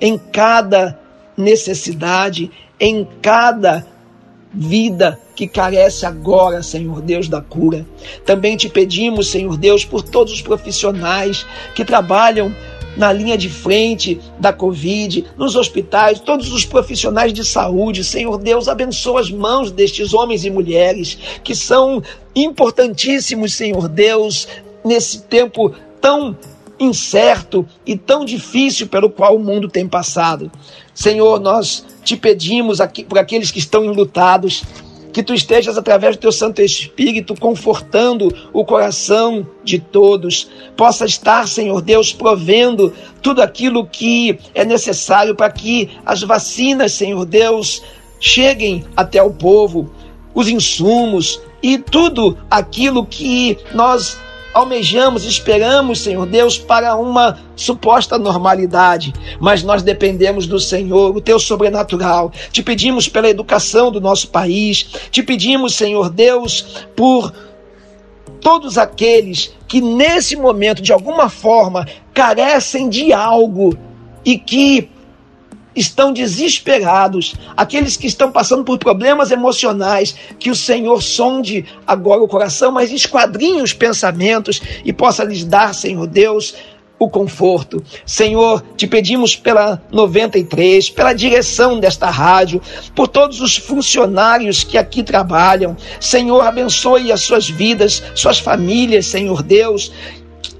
em 0.00 0.18
cada 0.18 0.98
necessidade, 1.36 2.50
em 2.78 3.06
cada 3.22 3.86
vida 4.52 5.20
que 5.34 5.46
carece 5.46 6.06
agora, 6.06 6.62
Senhor 6.62 7.00
Deus, 7.02 7.28
da 7.28 7.40
cura. 7.40 7.86
Também 8.24 8.56
te 8.56 8.68
pedimos, 8.68 9.30
Senhor 9.30 9.56
Deus, 9.56 9.84
por 9.84 10.02
todos 10.02 10.32
os 10.32 10.40
profissionais 10.40 11.46
que 11.74 11.84
trabalham 11.84 12.54
na 12.96 13.12
linha 13.12 13.36
de 13.36 13.50
frente 13.50 14.18
da 14.38 14.52
Covid, 14.52 15.26
nos 15.36 15.54
hospitais, 15.54 16.18
todos 16.18 16.50
os 16.52 16.64
profissionais 16.64 17.32
de 17.32 17.44
saúde. 17.44 18.02
Senhor 18.02 18.38
Deus, 18.38 18.68
abençoa 18.68 19.20
as 19.20 19.30
mãos 19.30 19.70
destes 19.70 20.14
homens 20.14 20.44
e 20.44 20.50
mulheres 20.50 21.18
que 21.44 21.54
são 21.54 22.02
importantíssimos, 22.34 23.52
Senhor 23.52 23.88
Deus, 23.88 24.48
nesse 24.82 25.22
tempo 25.22 25.74
tão 26.00 26.36
incerto 26.78 27.66
e 27.86 27.96
tão 27.96 28.24
difícil 28.24 28.86
pelo 28.86 29.10
qual 29.10 29.36
o 29.36 29.42
mundo 29.42 29.68
tem 29.68 29.86
passado. 29.86 30.50
Senhor, 30.96 31.38
nós 31.38 31.84
te 32.02 32.16
pedimos 32.16 32.80
aqui, 32.80 33.04
por 33.04 33.18
aqueles 33.18 33.50
que 33.50 33.58
estão 33.58 33.84
enlutados, 33.84 34.64
que 35.12 35.22
tu 35.22 35.34
estejas 35.34 35.76
através 35.76 36.16
do 36.16 36.20
teu 36.20 36.32
Santo 36.32 36.62
Espírito 36.62 37.34
confortando 37.38 38.34
o 38.50 38.64
coração 38.64 39.46
de 39.62 39.78
todos. 39.78 40.48
Possa 40.74 41.04
estar, 41.04 41.46
Senhor 41.46 41.82
Deus, 41.82 42.14
provendo 42.14 42.94
tudo 43.22 43.42
aquilo 43.42 43.86
que 43.86 44.38
é 44.54 44.64
necessário 44.64 45.34
para 45.34 45.50
que 45.50 45.90
as 46.04 46.22
vacinas, 46.22 46.92
Senhor 46.92 47.26
Deus, 47.26 47.82
cheguem 48.18 48.82
até 48.96 49.22
o 49.22 49.30
povo, 49.30 49.90
os 50.34 50.48
insumos 50.48 51.38
e 51.62 51.76
tudo 51.76 52.38
aquilo 52.50 53.04
que 53.04 53.58
nós 53.74 54.18
almejamos, 54.56 55.26
esperamos, 55.26 56.00
Senhor 56.00 56.24
Deus, 56.24 56.58
para 56.58 56.96
uma 56.96 57.38
suposta 57.54 58.16
normalidade, 58.16 59.12
mas 59.38 59.62
nós 59.62 59.82
dependemos 59.82 60.46
do 60.46 60.58
Senhor, 60.58 61.14
o 61.14 61.20
teu 61.20 61.38
sobrenatural. 61.38 62.32
Te 62.50 62.62
pedimos 62.62 63.06
pela 63.06 63.28
educação 63.28 63.92
do 63.92 64.00
nosso 64.00 64.28
país, 64.28 64.88
te 65.10 65.22
pedimos, 65.22 65.74
Senhor 65.74 66.08
Deus, 66.08 66.86
por 66.96 67.34
todos 68.40 68.78
aqueles 68.78 69.54
que 69.68 69.82
nesse 69.82 70.36
momento, 70.36 70.80
de 70.80 70.92
alguma 70.92 71.28
forma, 71.28 71.86
carecem 72.14 72.88
de 72.88 73.12
algo 73.12 73.76
e 74.24 74.38
que 74.38 74.88
estão 75.76 76.12
desesperados, 76.12 77.34
aqueles 77.56 77.96
que 77.96 78.06
estão 78.06 78.32
passando 78.32 78.64
por 78.64 78.78
problemas 78.78 79.30
emocionais, 79.30 80.16
que 80.38 80.50
o 80.50 80.56
Senhor 80.56 81.02
sonde 81.02 81.64
agora 81.86 82.22
o 82.22 82.28
coração, 82.28 82.72
mas 82.72 82.90
esquadrinhe 82.90 83.62
os 83.62 83.72
pensamentos 83.72 84.60
e 84.84 84.92
possa 84.92 85.22
lhes 85.22 85.44
dar, 85.44 85.74
Senhor 85.74 86.06
Deus, 86.06 86.54
o 86.98 87.08
conforto. 87.08 87.82
Senhor, 88.04 88.62
te 88.76 88.86
pedimos 88.86 89.36
pela 89.36 89.82
93, 89.92 90.90
pela 90.90 91.12
direção 91.12 91.78
desta 91.78 92.08
rádio, 92.08 92.60
por 92.94 93.08
todos 93.08 93.40
os 93.40 93.56
funcionários 93.56 94.64
que 94.64 94.78
aqui 94.78 95.02
trabalham. 95.02 95.76
Senhor, 96.00 96.40
abençoe 96.40 97.12
as 97.12 97.20
suas 97.20 97.48
vidas, 97.48 98.02
suas 98.14 98.38
famílias, 98.38 99.06
Senhor 99.06 99.42
Deus, 99.42 99.92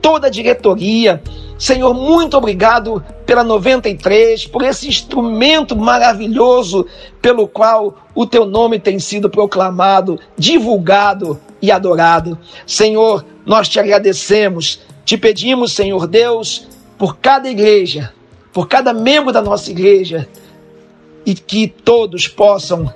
toda 0.07 0.29
a 0.29 0.31
diretoria. 0.31 1.21
Senhor, 1.59 1.93
muito 1.93 2.37
obrigado 2.37 3.05
pela 3.25 3.43
93, 3.43 4.47
por 4.47 4.63
esse 4.63 4.87
instrumento 4.87 5.75
maravilhoso 5.75 6.87
pelo 7.21 7.49
qual 7.49 7.97
o 8.15 8.25
teu 8.25 8.47
nome 8.47 8.79
tem 8.79 9.01
sido 9.01 9.29
proclamado, 9.29 10.21
divulgado 10.39 11.41
e 11.61 11.73
adorado. 11.73 12.39
Senhor, 12.65 13.25
nós 13.45 13.69
te 13.69 13.81
agradecemos 13.81 14.87
te 15.07 15.17
pedimos, 15.17 15.73
Senhor 15.73 16.09
Deus, 16.09 16.67
por 16.99 17.19
cada 17.19 17.49
igreja, 17.49 18.13
por 18.53 18.67
cada 18.67 18.93
membro 18.93 19.33
da 19.33 19.41
nossa 19.41 19.71
igreja, 19.71 20.29
e 21.25 21.33
que 21.33 21.69
todos 21.69 22.27
possam 22.27 22.93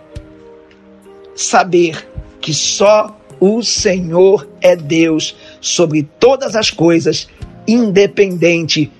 saber 1.36 2.08
que 2.40 2.52
só 2.52 3.16
o 3.38 3.62
Senhor 3.62 4.46
é 4.60 4.74
Deus 4.74 5.36
sobre 5.60 6.08
todas 6.18 6.56
as 6.56 6.70
coisas, 6.70 7.28
independente 7.66 8.90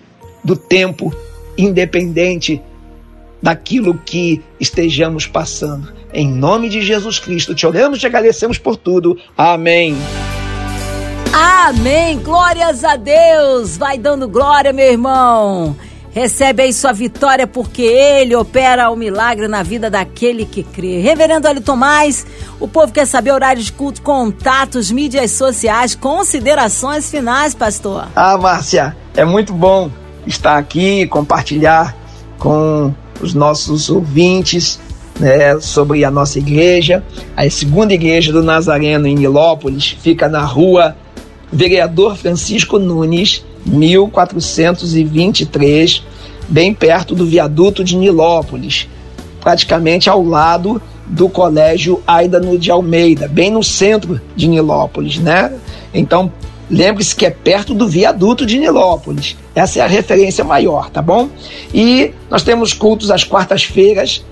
do 0.45 0.57
tempo, 0.57 1.15
independente 1.57 2.61
daquilo 3.43 3.99
que 3.99 4.43
estejamos 4.59 5.27
passando. 5.27 5.93
Em 6.13 6.29
nome 6.29 6.69
de 6.69 6.83
Jesus 6.83 7.19
Cristo, 7.19 7.55
te 7.55 7.67
oramos 7.67 7.99
e 7.99 8.01
te 8.01 8.07
agradecemos 8.07 8.59
por 8.59 8.77
tudo. 8.77 9.19
Amém. 9.37 9.97
Amém. 11.33 12.19
Glórias 12.19 12.85
a 12.85 12.97
Deus. 12.97 13.77
Vai 13.77 13.97
dando 13.97 14.29
glória, 14.29 14.73
meu 14.73 14.91
irmão. 14.91 15.77
Recebe 16.13 16.63
aí 16.63 16.73
sua 16.73 16.93
vitória 16.93 17.47
porque 17.47 17.83
ele 17.83 18.35
opera 18.35 18.91
o 18.91 18.97
milagre 18.97 19.47
na 19.47 19.63
vida 19.63 19.89
daquele 19.89 20.45
que 20.45 20.63
crê. 20.63 21.01
Reverendo 21.01 21.47
Ali 21.47 21.61
Tomás, 21.61 22.27
o 22.59 22.67
povo 22.67 22.93
quer 22.93 23.07
saber 23.07 23.33
horário 23.33 23.63
de 23.63 23.73
culto, 23.73 24.03
contatos, 24.03 24.91
mídias 24.91 25.31
sociais, 25.31 25.95
considerações 25.95 27.11
finais, 27.11 27.55
pastor. 27.55 28.09
Ah, 28.17 28.37
Márcia, 28.37 28.97
é 29.15 29.25
muito 29.25 29.53
bom 29.53 29.91
estar 30.27 30.59
aqui, 30.59 31.07
compartilhar 31.07 31.97
com 32.39 32.93
os 33.21 33.33
nossos 33.35 33.89
ouvintes 33.89 34.81
né, 35.19 35.61
sobre 35.61 36.05
a 36.05 36.11
nossa 36.11 36.39
igreja. 36.39 37.05
A 37.37 37.49
segunda 37.49 37.95
igreja 37.95 38.33
do 38.33 38.43
Nazareno 38.43 39.07
em 39.07 39.15
Nilópolis 39.15 39.97
fica 40.01 40.29
na 40.29 40.43
rua 40.43 40.97
Vereador 41.53 42.17
Francisco 42.17 42.79
Nunes, 42.79 43.45
1423, 43.67 46.03
bem 46.49 46.75
perto 46.75 47.15
do 47.15 47.27
viaduto 47.27 47.85
de 47.85 47.97
Nilópolis, 47.97 48.89
praticamente 49.41 50.11
ao 50.11 50.25
lado 50.25 50.83
do 51.07 51.29
Colégio 51.29 52.03
Aidano 52.07 52.59
de 52.59 52.71
Almeida, 52.71 53.27
bem 53.27 53.51
no 53.51 53.65
centro 53.65 54.21
de 54.37 54.47
Nilópolis, 54.49 55.19
né? 55.19 55.53
Então, 55.93 56.33
lembre-se 56.71 57.17
que 57.17 57.27
é 57.27 57.31
perto 57.31 57.75
do 57.75 57.89
viaduto 57.89 58.47
de 58.47 58.57
Nilópolis. 58.59 59.37
Essa 59.55 59.81
é 59.81 59.83
a 59.83 59.89
referência 59.89 60.45
maior, 60.45 60.89
tá 60.89 61.03
bom? 61.03 61.29
E 61.75 62.13
nós 62.31 62.45
temos 62.45 62.73
cultos 62.73 63.11
às 63.11 63.25
quartas-feiras, 63.25 64.25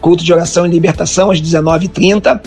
culto 0.00 0.22
de 0.22 0.32
oração 0.32 0.64
e 0.66 0.70
libertação 0.70 1.30
às 1.30 1.40
19h30, 1.40 2.40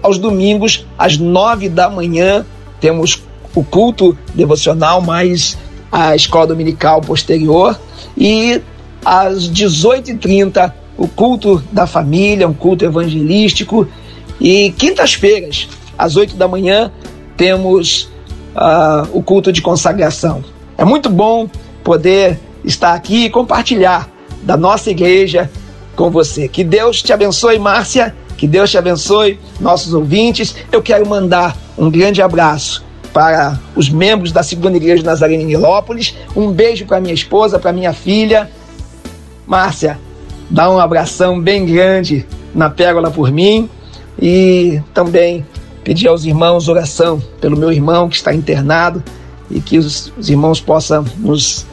aos 0.00 0.18
domingos 0.18 0.86
às 0.96 1.18
9 1.18 1.68
da 1.68 1.90
manhã, 1.90 2.46
temos 2.80 3.20
o 3.54 3.62
culto 3.62 4.16
devocional 4.34 5.00
mais 5.00 5.56
a 5.90 6.16
escola 6.16 6.48
dominical 6.48 7.00
posterior 7.00 7.78
e 8.16 8.60
às 9.04 9.48
18h30 9.48 10.72
o 10.96 11.08
culto 11.08 11.62
da 11.70 11.86
família, 11.86 12.48
um 12.48 12.54
culto 12.54 12.84
evangelístico 12.84 13.86
e 14.40 14.72
quintas-feiras 14.76 15.68
às 15.98 16.16
8 16.16 16.36
da 16.36 16.48
manhã 16.48 16.90
temos 17.36 18.08
uh, 18.54 19.08
o 19.12 19.22
culto 19.22 19.52
de 19.52 19.60
consagração. 19.60 20.44
É 20.76 20.84
muito 20.84 21.08
bom 21.08 21.48
poder 21.82 22.40
estar 22.64 22.94
aqui 22.94 23.26
e 23.26 23.30
compartilhar 23.30 24.08
da 24.42 24.56
nossa 24.56 24.90
igreja 24.90 25.50
com 25.94 26.10
você. 26.10 26.48
Que 26.48 26.64
Deus 26.64 27.02
te 27.02 27.12
abençoe, 27.12 27.58
Márcia. 27.58 28.14
Que 28.36 28.48
Deus 28.48 28.70
te 28.70 28.76
abençoe, 28.76 29.38
nossos 29.60 29.94
ouvintes. 29.94 30.56
Eu 30.72 30.82
quero 30.82 31.08
mandar 31.08 31.56
um 31.78 31.88
grande 31.88 32.20
abraço 32.20 32.84
para 33.14 33.60
os 33.76 33.88
membros 33.88 34.32
da 34.32 34.42
Segunda 34.42 34.76
Igreja 34.76 34.98
de 34.98 35.04
Nazareno 35.04 35.44
em 35.44 35.46
Nilópolis. 35.46 36.16
Um 36.34 36.50
beijo 36.50 36.84
para 36.84 37.00
minha 37.00 37.14
esposa, 37.14 37.60
para 37.60 37.72
minha 37.72 37.92
filha. 37.92 38.50
Márcia, 39.46 40.00
dá 40.50 40.68
um 40.68 40.80
abração 40.80 41.40
bem 41.40 41.64
grande 41.64 42.26
na 42.52 42.68
pérola 42.68 43.12
por 43.12 43.30
mim 43.30 43.70
e 44.20 44.80
também 44.92 45.46
pedir 45.84 46.08
aos 46.08 46.24
irmãos 46.24 46.68
oração 46.68 47.22
pelo 47.40 47.56
meu 47.56 47.70
irmão 47.70 48.08
que 48.08 48.16
está 48.16 48.34
internado 48.34 49.00
e 49.48 49.60
que 49.60 49.78
os, 49.78 50.12
os 50.18 50.28
irmãos 50.28 50.60
possam 50.60 51.04
nos, 51.18 51.64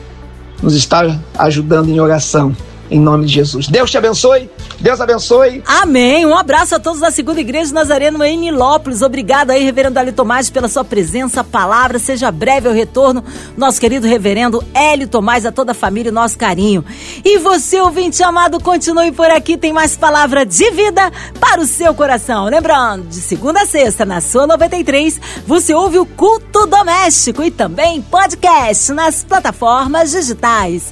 nos 0.62 0.76
estar 0.76 1.20
ajudando 1.40 1.90
em 1.90 2.00
oração 2.00 2.56
em 2.92 3.00
nome 3.00 3.26
de 3.26 3.34
Jesus. 3.34 3.68
Deus 3.68 3.90
te 3.90 3.98
abençoe. 3.98 4.48
Deus 4.82 5.00
abençoe. 5.00 5.62
Amém. 5.68 6.26
Um 6.26 6.36
abraço 6.36 6.74
a 6.74 6.80
todos 6.80 7.00
da 7.00 7.12
Segunda 7.12 7.40
Igreja 7.40 7.68
de 7.68 7.74
Nazareno 7.74 8.24
em 8.24 8.36
Nilópolis. 8.36 9.04
Obrigado 9.04 9.52
aí, 9.52 9.64
Reverendo 9.64 10.00
Ali 10.00 10.12
Tomás, 10.12 10.50
pela 10.50 10.68
sua 10.68 10.84
presença, 10.84 11.44
palavra. 11.44 12.00
Seja 12.00 12.32
breve 12.32 12.68
o 12.68 12.74
retorno. 12.74 13.24
Nosso 13.56 13.80
querido 13.80 14.08
Reverendo 14.08 14.64
Hélio 14.74 15.08
Tomás, 15.08 15.46
a 15.46 15.52
toda 15.52 15.74
a 15.74 15.76
família, 15.76 16.12
nosso 16.12 16.36
carinho. 16.36 16.84
E 17.24 17.38
você, 17.38 17.80
ouvinte 17.80 18.24
amado, 18.24 18.60
continue 18.60 19.12
por 19.12 19.30
aqui. 19.30 19.56
Tem 19.56 19.72
mais 19.72 19.96
palavra 19.96 20.44
de 20.48 20.72
vida 20.72 21.12
para 21.40 21.62
o 21.62 21.68
seu 21.68 21.94
coração. 21.94 22.46
Lembrando, 22.46 23.08
de 23.08 23.22
segunda 23.22 23.62
a 23.62 23.68
sexta, 23.68 24.04
na 24.04 24.20
sua 24.20 24.48
93, 24.48 25.22
você 25.46 25.76
ouve 25.76 26.00
o 26.00 26.08
culto 26.08 26.66
doméstico 26.66 27.44
e 27.44 27.52
também 27.52 28.02
podcast 28.02 28.92
nas 28.94 29.24
plataformas 29.24 30.10
digitais 30.10 30.92